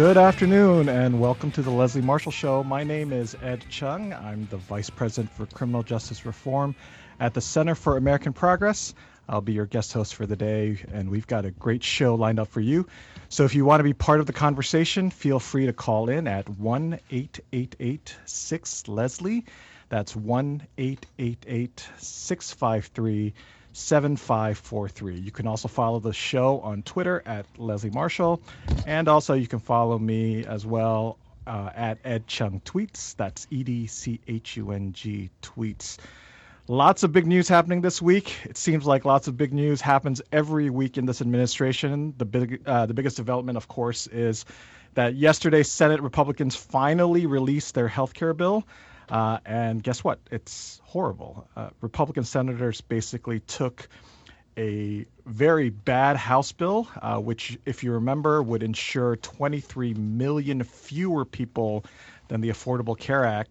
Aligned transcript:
Good 0.00 0.16
afternoon 0.16 0.88
and 0.88 1.20
welcome 1.20 1.50
to 1.50 1.60
the 1.60 1.70
Leslie 1.70 2.00
Marshall 2.00 2.32
Show. 2.32 2.64
My 2.64 2.82
name 2.82 3.12
is 3.12 3.36
Ed 3.42 3.66
Chung. 3.68 4.14
I'm 4.14 4.48
the 4.50 4.56
Vice 4.56 4.88
President 4.88 5.30
for 5.30 5.44
Criminal 5.44 5.82
Justice 5.82 6.24
Reform 6.24 6.74
at 7.20 7.34
the 7.34 7.42
Center 7.42 7.74
for 7.74 7.98
American 7.98 8.32
Progress. 8.32 8.94
I'll 9.28 9.42
be 9.42 9.52
your 9.52 9.66
guest 9.66 9.92
host 9.92 10.14
for 10.14 10.24
the 10.24 10.36
day, 10.36 10.82
and 10.90 11.10
we've 11.10 11.26
got 11.26 11.44
a 11.44 11.50
great 11.50 11.84
show 11.84 12.14
lined 12.14 12.40
up 12.40 12.48
for 12.48 12.60
you. 12.60 12.86
So 13.28 13.44
if 13.44 13.54
you 13.54 13.66
want 13.66 13.80
to 13.80 13.84
be 13.84 13.92
part 13.92 14.20
of 14.20 14.26
the 14.26 14.32
conversation, 14.32 15.10
feel 15.10 15.38
free 15.38 15.66
to 15.66 15.72
call 15.74 16.08
in 16.08 16.26
at 16.26 16.48
1 16.48 16.98
888 17.10 18.16
6 18.24 18.88
Leslie. 18.88 19.44
That's 19.90 20.16
1 20.16 20.62
888 20.78 21.88
653 21.98 23.34
7543. 23.72 25.18
You 25.18 25.30
can 25.30 25.46
also 25.46 25.68
follow 25.68 26.00
the 26.00 26.12
show 26.12 26.60
on 26.60 26.82
Twitter 26.82 27.22
at 27.26 27.46
Leslie 27.58 27.90
Marshall. 27.90 28.40
And 28.86 29.08
also, 29.08 29.34
you 29.34 29.46
can 29.46 29.58
follow 29.58 29.98
me 29.98 30.44
as 30.44 30.66
well 30.66 31.18
uh, 31.46 31.70
at 31.74 31.98
Ed 32.04 32.26
Chung 32.26 32.60
Tweets. 32.64 33.16
That's 33.16 33.46
E 33.50 33.62
D 33.62 33.86
C 33.86 34.20
H 34.28 34.56
U 34.56 34.72
N 34.72 34.92
G 34.92 35.30
Tweets. 35.42 35.98
Lots 36.68 37.02
of 37.02 37.12
big 37.12 37.26
news 37.26 37.48
happening 37.48 37.80
this 37.80 38.00
week. 38.00 38.36
It 38.44 38.56
seems 38.56 38.86
like 38.86 39.04
lots 39.04 39.26
of 39.26 39.36
big 39.36 39.52
news 39.52 39.80
happens 39.80 40.22
every 40.30 40.70
week 40.70 40.98
in 40.98 41.06
this 41.06 41.20
administration. 41.20 42.14
The 42.16 42.24
big, 42.24 42.62
uh, 42.64 42.86
the 42.86 42.94
biggest 42.94 43.16
development, 43.16 43.56
of 43.56 43.66
course, 43.66 44.06
is 44.06 44.44
that 44.94 45.16
yesterday 45.16 45.64
Senate 45.64 46.00
Republicans 46.00 46.54
finally 46.54 47.26
released 47.26 47.74
their 47.74 47.88
health 47.88 48.14
care 48.14 48.34
bill. 48.34 48.64
Uh, 49.10 49.38
and 49.44 49.82
guess 49.82 50.04
what? 50.04 50.20
It's 50.30 50.80
horrible. 50.84 51.48
Uh, 51.56 51.70
Republican 51.80 52.24
senators 52.24 52.80
basically 52.80 53.40
took 53.40 53.88
a 54.56 55.06
very 55.26 55.70
bad 55.70 56.16
House 56.16 56.52
bill, 56.52 56.88
uh, 57.00 57.18
which, 57.18 57.58
if 57.64 57.82
you 57.82 57.92
remember, 57.92 58.42
would 58.42 58.62
insure 58.62 59.16
23 59.16 59.94
million 59.94 60.62
fewer 60.62 61.24
people 61.24 61.84
than 62.28 62.40
the 62.40 62.50
Affordable 62.50 62.98
Care 62.98 63.24
Act. 63.24 63.50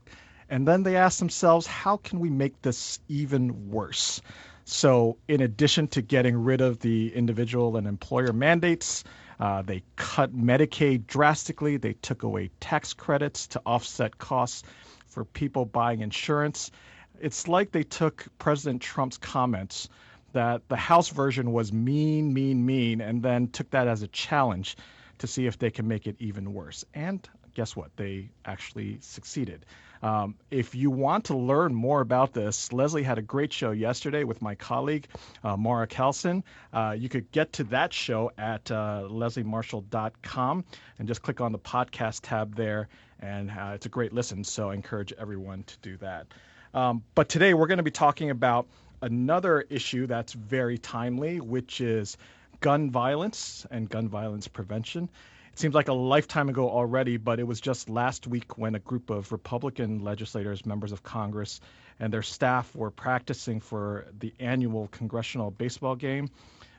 And 0.49 0.67
then 0.67 0.83
they 0.83 0.95
asked 0.95 1.19
themselves, 1.19 1.67
how 1.67 1.97
can 1.97 2.19
we 2.19 2.29
make 2.29 2.61
this 2.61 2.99
even 3.07 3.69
worse? 3.69 4.21
So, 4.65 5.17
in 5.27 5.41
addition 5.41 5.87
to 5.89 6.01
getting 6.01 6.37
rid 6.37 6.61
of 6.61 6.79
the 6.79 7.13
individual 7.15 7.75
and 7.75 7.87
employer 7.87 8.33
mandates, 8.33 9.03
uh, 9.39 9.61
they 9.61 9.83
cut 9.95 10.35
Medicaid 10.35 11.07
drastically. 11.07 11.77
They 11.77 11.93
took 11.93 12.23
away 12.23 12.51
tax 12.59 12.93
credits 12.93 13.47
to 13.47 13.61
offset 13.65 14.17
costs 14.17 14.63
for 15.09 15.25
people 15.25 15.65
buying 15.65 16.01
insurance. 16.01 16.71
It's 17.19 17.47
like 17.47 17.71
they 17.71 17.83
took 17.83 18.25
President 18.37 18.81
Trump's 18.81 19.17
comments 19.17 19.89
that 20.33 20.67
the 20.69 20.75
House 20.75 21.09
version 21.09 21.51
was 21.51 21.73
mean, 21.73 22.33
mean, 22.33 22.65
mean, 22.65 23.01
and 23.01 23.21
then 23.21 23.47
took 23.49 23.69
that 23.71 23.87
as 23.87 24.03
a 24.03 24.07
challenge 24.07 24.77
to 25.17 25.27
see 25.27 25.47
if 25.47 25.57
they 25.57 25.71
can 25.71 25.87
make 25.87 26.07
it 26.07 26.15
even 26.19 26.53
worse. 26.53 26.85
And 26.93 27.27
guess 27.55 27.75
what? 27.75 27.95
They 27.97 28.29
actually 28.45 28.99
succeeded. 29.01 29.65
Um, 30.01 30.35
if 30.49 30.73
you 30.73 30.89
want 30.89 31.25
to 31.25 31.35
learn 31.35 31.73
more 31.73 31.99
about 31.99 32.31
this, 32.31 32.71
Leslie 32.71 33.03
had 33.03 33.17
a 33.17 33.21
great 33.21 33.51
show 33.51 33.71
yesterday 33.71 34.23
with 34.23 34.41
my 34.41 34.55
colleague, 34.55 35.07
uh, 35.43 35.57
Maura 35.57 35.87
Calsyn. 35.87 36.41
Uh, 36.71 36.95
you 36.97 37.09
could 37.09 37.29
get 37.31 37.51
to 37.53 37.65
that 37.65 37.91
show 37.91 38.31
at 38.37 38.71
uh, 38.71 39.03
lesliemarshall.com 39.09 40.63
and 40.99 41.07
just 41.07 41.21
click 41.21 41.41
on 41.41 41.51
the 41.51 41.59
podcast 41.59 42.21
tab 42.23 42.55
there 42.55 42.87
and 43.21 43.51
uh, 43.51 43.71
it's 43.73 43.85
a 43.85 43.89
great 43.89 44.13
listen. 44.13 44.43
So 44.43 44.69
I 44.69 44.73
encourage 44.73 45.13
everyone 45.13 45.63
to 45.63 45.77
do 45.81 45.97
that. 45.97 46.27
Um, 46.73 47.03
but 47.15 47.29
today 47.29 47.53
we're 47.53 47.67
going 47.67 47.77
to 47.77 47.83
be 47.83 47.91
talking 47.91 48.29
about 48.29 48.67
another 49.01 49.61
issue 49.69 50.07
that's 50.07 50.33
very 50.33 50.77
timely, 50.77 51.39
which 51.39 51.81
is 51.81 52.17
gun 52.59 52.91
violence 52.91 53.65
and 53.71 53.89
gun 53.89 54.07
violence 54.07 54.47
prevention. 54.47 55.09
It 55.51 55.59
seems 55.59 55.73
like 55.73 55.87
a 55.87 55.93
lifetime 55.93 56.49
ago 56.49 56.69
already, 56.69 57.17
but 57.17 57.39
it 57.39 57.47
was 57.47 57.59
just 57.59 57.89
last 57.89 58.27
week 58.27 58.57
when 58.57 58.75
a 58.75 58.79
group 58.79 59.09
of 59.09 59.31
Republican 59.31 60.03
legislators, 60.03 60.65
members 60.65 60.91
of 60.91 61.03
Congress, 61.03 61.59
and 61.99 62.13
their 62.13 62.21
staff 62.21 62.73
were 62.75 62.91
practicing 62.91 63.59
for 63.59 64.05
the 64.19 64.33
annual 64.39 64.87
congressional 64.91 65.51
baseball 65.51 65.95
game 65.95 66.29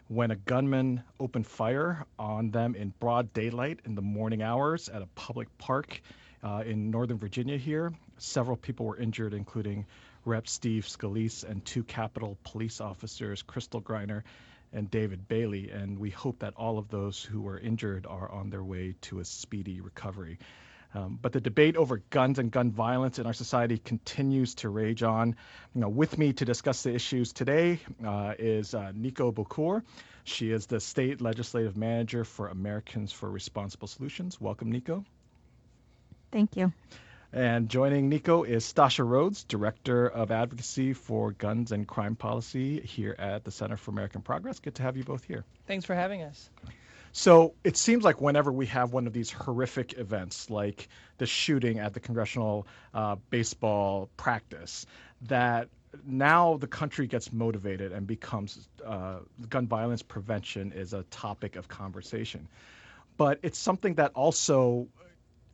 when 0.09 0.31
a 0.31 0.37
gunman 0.37 1.03
opened 1.21 1.47
fire 1.47 2.05
on 2.19 2.51
them 2.51 2.75
in 2.75 2.93
broad 3.01 3.33
daylight 3.33 3.81
in 3.85 3.95
the 3.95 4.03
morning 4.03 4.43
hours 4.43 4.89
at 4.89 5.03
a 5.03 5.07
public 5.15 5.47
park 5.59 6.03
uh, 6.43 6.63
in 6.67 6.91
Northern 6.91 7.19
Virginia 7.19 7.57
here. 7.57 7.93
Several 8.19 8.57
people 8.57 8.87
were 8.87 8.97
injured, 8.97 9.35
including 9.35 9.87
Rep. 10.25 10.49
Steve 10.49 10.87
Scalise 10.87 11.45
and 11.45 11.65
two 11.65 11.83
Capitol 11.85 12.39
police 12.45 12.81
officers, 12.81 13.43
Crystal 13.43 13.81
Griner 13.81 14.23
and 14.73 14.91
David 14.91 15.27
Bailey. 15.29 15.71
And 15.71 15.99
we 15.99 16.11
hope 16.11 16.41
that 16.41 16.55
all 16.57 16.79
of 16.79 16.89
those 16.89 17.23
who 17.23 17.41
were 17.41 17.59
injured 17.59 18.07
are 18.07 18.31
on 18.31 18.51
their 18.51 18.63
way 18.63 18.95
to 19.03 19.21
a 19.21 19.25
speedy 19.25 19.81
recovery. 19.81 20.39
Um, 20.93 21.19
but 21.23 21.33
the 21.33 21.41
debate 21.41 21.77
over 21.77 21.99
guns 22.11 22.39
and 22.39 22.51
gun 22.51 22.73
violence 22.73 23.19
in 23.19 23.27
our 23.27 23.33
society 23.33 23.79
continues 23.79 24.57
to 24.57 24.69
rage 24.69 25.03
on. 25.03 25.37
You 25.75 25.81
know, 25.83 25.89
with 25.89 26.19
me 26.19 26.33
to 26.35 26.45
discuss 26.45 26.83
the 26.83 26.93
issues 26.93 27.33
today 27.33 27.79
uh, 28.05 28.35
is 28.39 28.75
uh, 28.75 28.93
Nico 28.95 29.31
Bocour. 29.31 29.83
She 30.25 30.51
is 30.51 30.67
the 30.67 30.81
state 30.81 31.21
legislative 31.21 31.77
manager 31.77 32.25
for 32.25 32.49
Americans 32.49 33.13
for 33.13 33.31
Responsible 33.31 33.89
Solutions. 33.89 34.41
Welcome, 34.41 34.73
Nico. 34.73 35.05
Thank 36.33 36.57
you. 36.57 36.73
And 37.33 37.69
joining 37.69 38.09
Nico 38.09 38.43
is 38.43 38.65
Stasha 38.65 39.07
Rhodes, 39.07 39.45
Director 39.45 40.09
of 40.09 40.33
Advocacy 40.33 40.93
for 40.95 41.31
Guns 41.31 41.71
and 41.71 41.87
Crime 41.87 42.17
Policy 42.17 42.81
here 42.81 43.15
at 43.19 43.45
the 43.45 43.53
Center 43.53 43.77
for 43.77 43.93
American 43.93 44.21
Progress. 44.21 44.59
Good 44.59 44.75
to 44.77 44.83
have 44.83 44.97
you 44.97 45.05
both 45.05 45.23
here. 45.25 45.45
Thanks 45.67 45.85
for 45.85 45.95
having 45.95 46.23
us. 46.23 46.51
So 47.13 47.55
it 47.63 47.77
seems 47.77 48.05
like 48.05 48.21
whenever 48.21 48.53
we 48.53 48.67
have 48.67 48.93
one 48.93 49.07
of 49.07 49.13
these 49.13 49.31
horrific 49.31 49.97
events, 49.99 50.51
like 50.51 50.89
the 51.19 51.27
shooting 51.27 51.79
at 51.79 51.95
the 51.95 52.01
congressional 52.01 52.67
uh, 52.95 53.17
baseball 53.31 54.09
practice, 54.17 54.87
that 55.23 55.69
now 56.05 56.57
the 56.57 56.69
country 56.69 57.07
gets 57.07 57.33
motivated 57.33 57.93
and 57.93 58.07
becomes 58.07 58.69
uh, 58.85 59.19
gun 59.49 59.67
violence 59.67 60.03
prevention 60.03 60.73
is 60.73 60.93
a 60.93 61.03
topic 61.05 61.57
of 61.57 61.69
conversation. 61.69 62.49
But 63.17 63.39
it's 63.43 63.59
something 63.59 63.95
that 63.95 64.13
also 64.15 64.89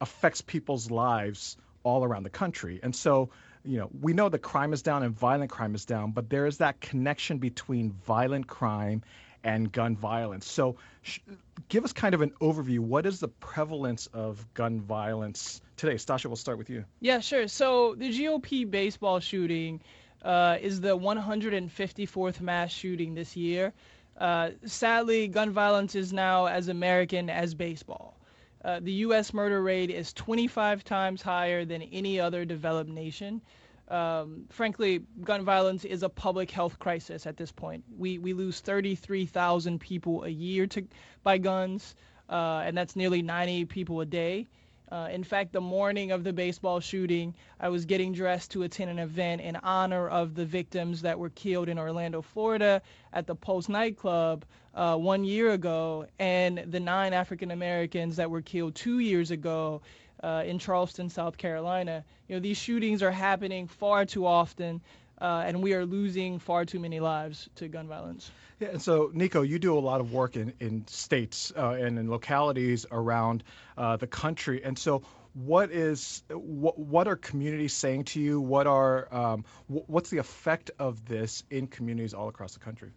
affects 0.00 0.40
people's 0.40 0.90
lives 0.90 1.56
all 1.82 2.04
around 2.04 2.24
the 2.24 2.30
country. 2.30 2.80
And 2.82 2.94
so, 2.94 3.30
you 3.64 3.78
know, 3.78 3.88
we 4.00 4.12
know 4.12 4.28
that 4.28 4.40
crime 4.40 4.72
is 4.72 4.82
down 4.82 5.02
and 5.02 5.14
violent 5.14 5.50
crime 5.50 5.74
is 5.74 5.84
down, 5.84 6.12
but 6.12 6.28
there 6.30 6.46
is 6.46 6.58
that 6.58 6.80
connection 6.80 7.38
between 7.38 7.92
violent 7.92 8.46
crime 8.46 9.02
and 9.44 9.70
gun 9.70 9.96
violence. 9.96 10.50
So, 10.50 10.76
sh- 11.02 11.20
give 11.68 11.84
us 11.84 11.92
kind 11.92 12.14
of 12.14 12.22
an 12.22 12.32
overview. 12.40 12.80
What 12.80 13.06
is 13.06 13.20
the 13.20 13.28
prevalence 13.28 14.08
of 14.12 14.52
gun 14.54 14.80
violence 14.80 15.60
today? 15.76 15.94
Stasha, 15.94 16.26
we'll 16.26 16.36
start 16.36 16.58
with 16.58 16.68
you. 16.68 16.84
Yeah, 17.00 17.20
sure. 17.20 17.46
So, 17.46 17.94
the 17.94 18.10
GOP 18.10 18.68
baseball 18.68 19.20
shooting 19.20 19.80
uh, 20.22 20.58
is 20.60 20.80
the 20.80 20.96
154th 20.98 22.40
mass 22.40 22.72
shooting 22.72 23.14
this 23.14 23.36
year. 23.36 23.72
Uh, 24.18 24.50
sadly, 24.64 25.28
gun 25.28 25.50
violence 25.50 25.94
is 25.94 26.12
now 26.12 26.46
as 26.46 26.68
American 26.68 27.30
as 27.30 27.54
baseball. 27.54 28.16
Uh, 28.66 28.80
the 28.80 28.92
U.S. 28.92 29.32
murder 29.32 29.62
rate 29.62 29.90
is 29.90 30.12
25 30.12 30.82
times 30.82 31.22
higher 31.22 31.64
than 31.64 31.82
any 31.82 32.18
other 32.18 32.44
developed 32.44 32.90
nation. 32.90 33.40
Um, 33.86 34.46
frankly, 34.50 35.04
gun 35.22 35.44
violence 35.44 35.84
is 35.84 36.02
a 36.02 36.08
public 36.08 36.50
health 36.50 36.80
crisis 36.80 37.28
at 37.28 37.36
this 37.36 37.52
point. 37.52 37.84
We, 37.96 38.18
we 38.18 38.32
lose 38.32 38.58
33,000 38.58 39.80
people 39.80 40.24
a 40.24 40.28
year 40.28 40.66
to 40.66 40.82
by 41.22 41.38
guns, 41.38 41.94
uh, 42.28 42.64
and 42.66 42.76
that's 42.76 42.96
nearly 42.96 43.22
90 43.22 43.66
people 43.66 44.00
a 44.00 44.04
day. 44.04 44.48
Uh, 44.90 45.08
in 45.12 45.22
fact, 45.22 45.52
the 45.52 45.60
morning 45.60 46.10
of 46.10 46.24
the 46.24 46.32
baseball 46.32 46.80
shooting, 46.80 47.34
I 47.60 47.68
was 47.68 47.84
getting 47.84 48.12
dressed 48.12 48.50
to 48.52 48.64
attend 48.64 48.90
an 48.90 48.98
event 48.98 49.42
in 49.42 49.54
honor 49.56 50.08
of 50.08 50.34
the 50.34 50.44
victims 50.44 51.02
that 51.02 51.20
were 51.20 51.30
killed 51.30 51.68
in 51.68 51.78
Orlando, 51.78 52.20
Florida 52.20 52.82
at 53.12 53.28
the 53.28 53.34
Pulse 53.36 53.68
nightclub 53.68 54.44
uh, 54.76 54.96
one 54.96 55.24
year 55.24 55.52
ago, 55.52 56.06
and 56.18 56.58
the 56.68 56.78
nine 56.78 57.12
African 57.12 57.50
Americans 57.50 58.14
that 58.16 58.30
were 58.30 58.42
killed 58.42 58.74
two 58.74 59.00
years 59.00 59.30
ago 59.30 59.80
uh, 60.22 60.44
in 60.46 60.58
Charleston, 60.58 61.08
South 61.08 61.36
Carolina. 61.36 62.04
You 62.28 62.36
know, 62.36 62.40
these 62.40 62.58
shootings 62.58 63.02
are 63.02 63.10
happening 63.10 63.66
far 63.66 64.04
too 64.04 64.26
often. 64.26 64.80
Uh, 65.18 65.44
and 65.46 65.62
we 65.62 65.72
are 65.72 65.86
losing 65.86 66.38
far 66.38 66.66
too 66.66 66.78
many 66.78 67.00
lives 67.00 67.48
to 67.54 67.68
gun 67.68 67.88
violence. 67.88 68.30
Yeah, 68.60 68.68
and 68.68 68.82
so 68.82 69.10
Nico, 69.14 69.40
you 69.40 69.58
do 69.58 69.76
a 69.76 69.80
lot 69.80 70.02
of 70.02 70.12
work 70.12 70.36
in 70.36 70.52
in 70.60 70.86
states 70.86 71.54
uh, 71.56 71.70
and 71.70 71.98
in 71.98 72.10
localities 72.10 72.84
around 72.90 73.42
uh, 73.78 73.96
the 73.96 74.06
country, 74.06 74.62
and 74.62 74.78
so 74.78 75.02
what 75.32 75.70
is 75.70 76.22
what, 76.28 76.78
what 76.78 77.08
are 77.08 77.16
communities 77.16 77.72
saying 77.72 78.04
to 78.04 78.20
you? 78.20 78.42
What 78.42 78.66
are 78.66 79.08
um, 79.10 79.44
what's 79.68 80.10
the 80.10 80.18
effect 80.18 80.70
of 80.78 81.02
this 81.06 81.44
in 81.50 81.66
communities 81.66 82.12
all 82.12 82.28
across 82.28 82.52
the 82.52 82.60
country? 82.60 82.90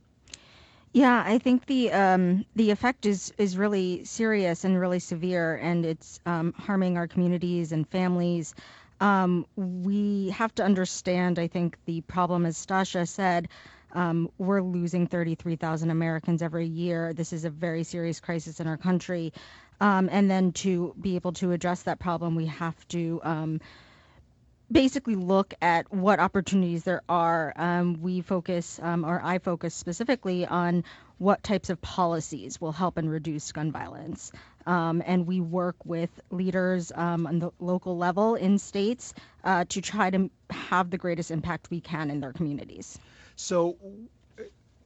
Yeah, 0.92 1.24
I 1.26 1.38
think 1.38 1.68
the 1.68 1.92
um, 1.92 2.46
the 2.56 2.72
effect 2.72 3.06
is 3.06 3.32
is 3.38 3.58
really 3.58 4.04
serious 4.06 4.64
and 4.64 4.80
really 4.80 5.00
severe, 5.00 5.56
and 5.58 5.86
it's 5.86 6.20
um, 6.26 6.54
harming 6.54 6.98
our 6.98 7.08
communities 7.08 7.72
and 7.72 7.88
families. 7.88 8.56
Um, 9.00 9.46
we 9.56 10.30
have 10.32 10.54
to 10.56 10.64
understand, 10.64 11.40
I 11.40 11.48
think, 11.48 11.78
the 11.86 12.02
problem, 12.02 12.46
as 12.46 12.58
Stasha 12.58 13.08
said, 13.08 13.48
um, 13.94 14.30
we're 14.38 14.62
losing 14.62 15.08
33,000 15.08 15.90
Americans 15.90 16.42
every 16.42 16.66
year. 16.68 17.14
This 17.14 17.32
is 17.32 17.46
a 17.46 17.50
very 17.50 17.84
serious 17.84 18.20
crisis 18.20 18.60
in 18.60 18.68
our 18.68 18.76
country. 18.76 19.32
Um, 19.80 20.10
and 20.12 20.30
then 20.30 20.52
to 20.54 20.94
be 21.00 21.16
able 21.16 21.32
to 21.34 21.54
address 21.54 21.84
that 21.84 22.00
problem, 22.00 22.36
we 22.36 22.48
have 22.48 22.86
to 22.90 23.22
um, 23.24 23.62
basically 24.72 25.16
look 25.16 25.54
at 25.62 25.92
what 25.94 26.20
opportunities 26.20 26.84
there 26.84 27.02
are. 27.10 27.54
Um, 27.56 28.02
we 28.02 28.22
focus, 28.22 28.80
um, 28.82 29.04
or 29.06 29.22
I 29.24 29.40
focus 29.40 29.74
specifically 29.74 30.46
on 30.46 30.84
what 31.18 31.44
types 31.44 31.70
of 31.70 31.82
policies 31.82 32.62
will 32.62 32.72
help 32.72 32.98
and 32.98 33.10
reduce 33.10 33.52
gun 33.52 33.72
violence. 33.72 34.32
Um, 34.66 35.02
and 35.06 35.26
we 35.26 35.42
work 35.42 35.76
with 35.86 36.10
leaders 36.30 36.92
um, 36.96 37.28
on 37.28 37.40
the 37.40 37.52
local 37.60 37.98
level 37.98 38.36
in 38.36 38.58
states 38.58 39.14
uh, 39.44 39.66
to 39.70 39.82
try 39.82 40.10
to 40.10 40.30
have 40.50 40.90
the 40.90 40.98
greatest 40.98 41.32
impact 41.32 41.70
we 41.70 41.82
can 41.82 42.10
in 42.10 42.20
their 42.20 42.34
communities. 42.34 43.00
So, 43.36 43.78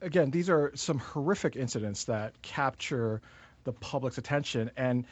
again, 0.01 0.31
these 0.31 0.50
are 0.50 0.71
some 0.75 1.00
horrific 1.00 1.56
incidents 1.56 2.06
that 2.06 2.41
capture 2.41 3.21
the 3.63 3.74
public's 3.74 4.18
attention, 4.18 4.71
and 4.75 5.06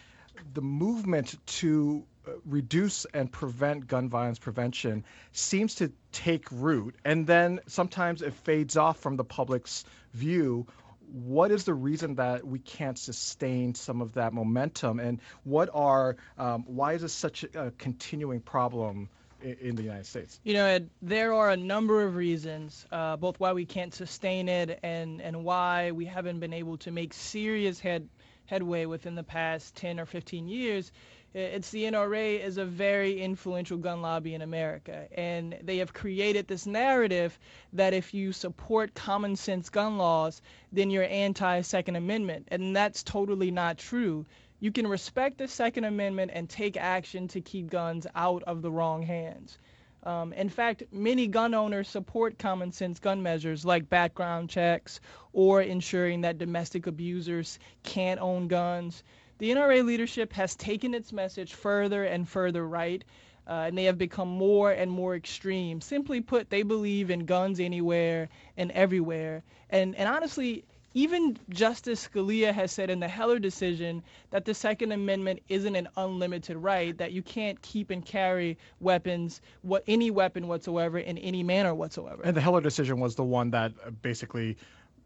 the 0.53 0.61
movement 0.61 1.35
to 1.45 2.03
uh, 2.03 2.10
reduce 2.45 3.05
and 3.13 3.31
prevent 3.31 3.87
gun 3.87 4.09
violence 4.09 4.39
prevention 4.39 5.03
seems 5.31 5.75
to 5.75 5.91
take 6.11 6.45
root, 6.51 6.95
and 7.05 7.25
then 7.25 7.59
sometimes 7.67 8.21
it 8.21 8.33
fades 8.33 8.77
off 8.77 8.99
from 8.99 9.15
the 9.15 9.23
public's 9.23 9.85
view. 10.13 10.65
What 11.11 11.51
is 11.51 11.65
the 11.65 11.73
reason 11.73 12.15
that 12.15 12.45
we 12.45 12.59
can't 12.59 12.97
sustain 12.97 13.75
some 13.75 14.01
of 14.01 14.13
that 14.13 14.33
momentum? 14.33 14.99
And 14.99 15.19
what 15.43 15.69
are 15.73 16.15
um, 16.37 16.63
why 16.67 16.93
is 16.93 17.01
this 17.01 17.13
such 17.13 17.43
a 17.43 17.71
continuing 17.77 18.39
problem 18.39 19.09
in, 19.41 19.75
the 19.75 19.83
united 19.83 20.05
states? 20.05 20.39
You 20.43 20.53
know 20.53 20.65
Ed, 20.65 20.89
there 21.01 21.33
are 21.33 21.49
a 21.49 21.57
number 21.57 22.03
of 22.03 22.15
reasons 22.15 22.85
uh, 22.91 23.17
both 23.17 23.39
why 23.39 23.51
we 23.51 23.65
can't 23.65 23.93
sustain 23.93 24.47
it 24.47 24.79
and 24.83 25.21
and 25.21 25.43
why 25.43 25.91
we 25.91 26.05
haven't 26.05 26.39
been 26.39 26.53
able 26.53 26.77
to 26.77 26.91
make 26.91 27.13
serious 27.13 27.79
head 27.79 28.07
headway 28.45 28.85
within 28.85 29.15
the 29.15 29.23
past 29.23 29.75
10 29.75 29.99
or 29.99 30.05
15 30.05 30.47
years 30.47 30.91
eh, 31.33 31.39
it's 31.39 31.71
the 31.71 31.83
NRA 31.83 32.39
is 32.43 32.57
a 32.57 32.65
very 32.65 33.21
influential 33.21 33.77
gun 33.77 34.01
lobby 34.01 34.33
in 34.33 34.41
America, 34.41 35.07
and 35.11 35.57
they 35.63 35.77
have 35.77 35.93
created 35.93 36.47
this 36.47 36.65
narrative 36.65 37.39
that 37.73 37.93
if 37.93 38.13
you 38.13 38.33
support 38.33 38.93
common 38.93 39.35
sense 39.35 39.69
gun 39.69 39.97
laws, 39.97 40.41
then 40.71 40.89
you're 40.89 41.03
anti-Second 41.03 41.95
Amendment, 41.95 42.47
and 42.51 42.75
that's 42.75 43.03
totally 43.03 43.51
not 43.51 43.77
true. 43.77 44.25
You 44.59 44.71
can 44.71 44.85
respect 44.87 45.39
the 45.39 45.47
Second 45.47 45.85
Amendment 45.85 46.31
and 46.33 46.47
take 46.47 46.77
action 46.77 47.27
to 47.29 47.41
keep 47.41 47.69
guns 47.69 48.05
out 48.13 48.43
of 48.43 48.61
the 48.61 48.71
wrong 48.71 49.01
hands. 49.01 49.57
Um, 50.03 50.33
in 50.33 50.49
fact, 50.49 50.83
many 50.91 51.27
gun 51.27 51.53
owners 51.53 51.87
support 51.87 52.39
common 52.39 52.71
sense 52.71 52.99
gun 52.99 53.21
measures 53.21 53.63
like 53.63 53.89
background 53.89 54.49
checks 54.49 54.99
or 55.31 55.61
ensuring 55.61 56.21
that 56.21 56.39
domestic 56.39 56.87
abusers 56.87 57.59
can't 57.83 58.19
own 58.19 58.47
guns. 58.47 59.03
The 59.37 59.51
NRA 59.51 59.85
leadership 59.85 60.33
has 60.33 60.55
taken 60.55 60.93
its 60.93 61.13
message 61.13 61.53
further 61.53 62.03
and 62.03 62.27
further 62.27 62.67
right, 62.67 63.03
uh, 63.47 63.65
and 63.67 63.77
they 63.77 63.85
have 63.85 63.97
become 63.97 64.27
more 64.29 64.71
and 64.71 64.89
more 64.89 65.15
extreme. 65.15 65.81
Simply 65.81 66.21
put, 66.21 66.49
they 66.49 66.63
believe 66.63 67.11
in 67.11 67.25
guns 67.25 67.59
anywhere 67.59 68.29
and 68.57 68.71
everywhere. 68.71 69.43
And, 69.69 69.95
and 69.95 70.09
honestly, 70.09 70.65
even 70.93 71.37
Justice 71.49 72.07
Scalia 72.07 72.53
has 72.53 72.71
said 72.71 72.89
in 72.89 72.99
the 72.99 73.07
Heller 73.07 73.39
decision 73.39 74.03
that 74.31 74.45
the 74.45 74.53
Second 74.53 74.91
Amendment 74.91 75.39
isn't 75.49 75.75
an 75.75 75.87
unlimited 75.97 76.57
right, 76.57 76.97
that 76.97 77.11
you 77.13 77.21
can't 77.21 77.61
keep 77.61 77.89
and 77.89 78.05
carry 78.05 78.57
weapons, 78.79 79.41
what 79.61 79.83
any 79.87 80.11
weapon 80.11 80.47
whatsoever, 80.47 80.99
in 80.99 81.17
any 81.19 81.43
manner 81.43 81.73
whatsoever. 81.73 82.21
And 82.23 82.35
the 82.35 82.41
Heller 82.41 82.61
decision 82.61 82.99
was 82.99 83.15
the 83.15 83.23
one 83.23 83.51
that 83.51 83.71
uh, 83.85 83.91
basically 83.91 84.57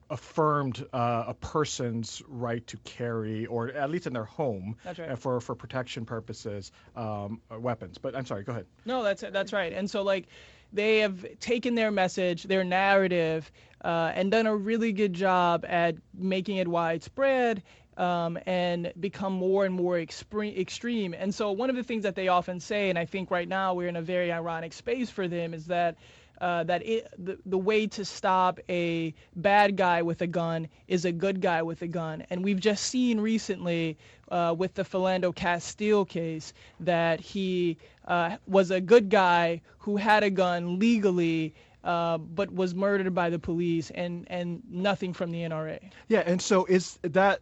affirmed 0.10 0.86
uh, 0.94 1.26
a 1.28 1.34
person's 1.34 2.22
right 2.28 2.66
to 2.68 2.78
carry, 2.78 3.46
or 3.46 3.70
at 3.70 3.90
least 3.90 4.08
in 4.08 4.14
their 4.14 4.26
home, 4.26 4.76
right. 4.86 5.18
for 5.18 5.42
for 5.42 5.56
protection 5.56 6.06
purposes, 6.06 6.72
um, 6.96 7.42
uh, 7.52 7.60
weapons. 7.60 7.98
But 7.98 8.16
I'm 8.16 8.26
sorry, 8.26 8.44
go 8.44 8.52
ahead. 8.52 8.66
No, 8.86 9.04
that's 9.04 9.22
that's 9.22 9.54
right. 9.54 9.74
And 9.74 9.90
so 9.90 10.04
like, 10.04 10.28
they 10.74 11.00
have 11.00 11.26
taken 11.40 11.76
their 11.76 11.92
message, 11.92 12.44
their 12.44 12.64
narrative, 12.64 13.52
uh, 13.84 14.12
and 14.14 14.32
done 14.32 14.48
a 14.48 14.56
really 14.56 14.92
good 14.92 15.14
job 15.14 15.66
at 15.68 15.96
making 16.14 16.58
it 16.58 16.68
widespread. 16.68 17.64
Um, 17.98 18.38
and 18.46 18.92
become 19.00 19.32
more 19.32 19.64
and 19.64 19.74
more 19.74 19.98
extreme. 19.98 21.14
And 21.14 21.34
so, 21.34 21.54
one 21.54 21.70
of 21.70 21.78
the 21.78 21.84
things 21.84 22.04
that 22.04 22.14
they 22.14 22.28
often 22.28 22.60
say, 22.60 22.90
and 22.90 23.00
I 23.00 23.06
think 23.06 23.32
right 23.32 23.48
now 23.48 23.74
we're 23.74 23.88
in 23.88 23.96
a 23.96 24.02
very 24.02 24.34
ironic 24.34 24.74
space 24.74 25.10
for 25.10 25.30
them, 25.30 25.54
is 25.54 25.68
that 25.68 25.96
uh, 26.42 26.64
that 26.64 26.86
it, 26.86 27.08
the, 27.18 27.38
the 27.46 27.58
way 27.58 27.88
to 27.88 28.06
stop 28.06 28.60
a 28.70 29.14
bad 29.36 29.76
guy 29.76 30.02
with 30.02 30.22
a 30.22 30.28
gun 30.28 30.68
is 30.88 31.06
a 31.06 31.12
good 31.12 31.42
guy 31.42 31.62
with 31.62 31.82
a 31.82 31.88
gun. 31.88 32.24
And 32.30 32.44
we've 32.44 32.60
just 32.60 32.86
seen 32.86 33.20
recently 33.20 33.98
uh, 34.30 34.56
with 34.58 34.74
the 34.74 34.84
Philando 34.84 35.34
Castile 35.34 36.06
case 36.06 36.54
that 36.80 37.20
he 37.20 37.78
uh, 38.08 38.38
was 38.48 38.72
a 38.72 38.82
good 38.82 39.10
guy 39.10 39.62
who 39.80 39.98
had 39.98 40.24
a 40.24 40.30
gun 40.30 40.80
legally. 40.80 41.54
Uh, 41.84 42.18
but 42.18 42.52
was 42.52 42.74
murdered 42.74 43.14
by 43.14 43.30
the 43.30 43.38
police 43.38 43.92
and, 43.92 44.26
and 44.32 44.60
nothing 44.72 45.14
from 45.14 45.30
the 45.30 45.42
NRA. 45.42 45.78
Yeah, 46.08 46.24
and 46.26 46.42
so 46.42 46.66
is 46.66 46.98
that 47.04 47.42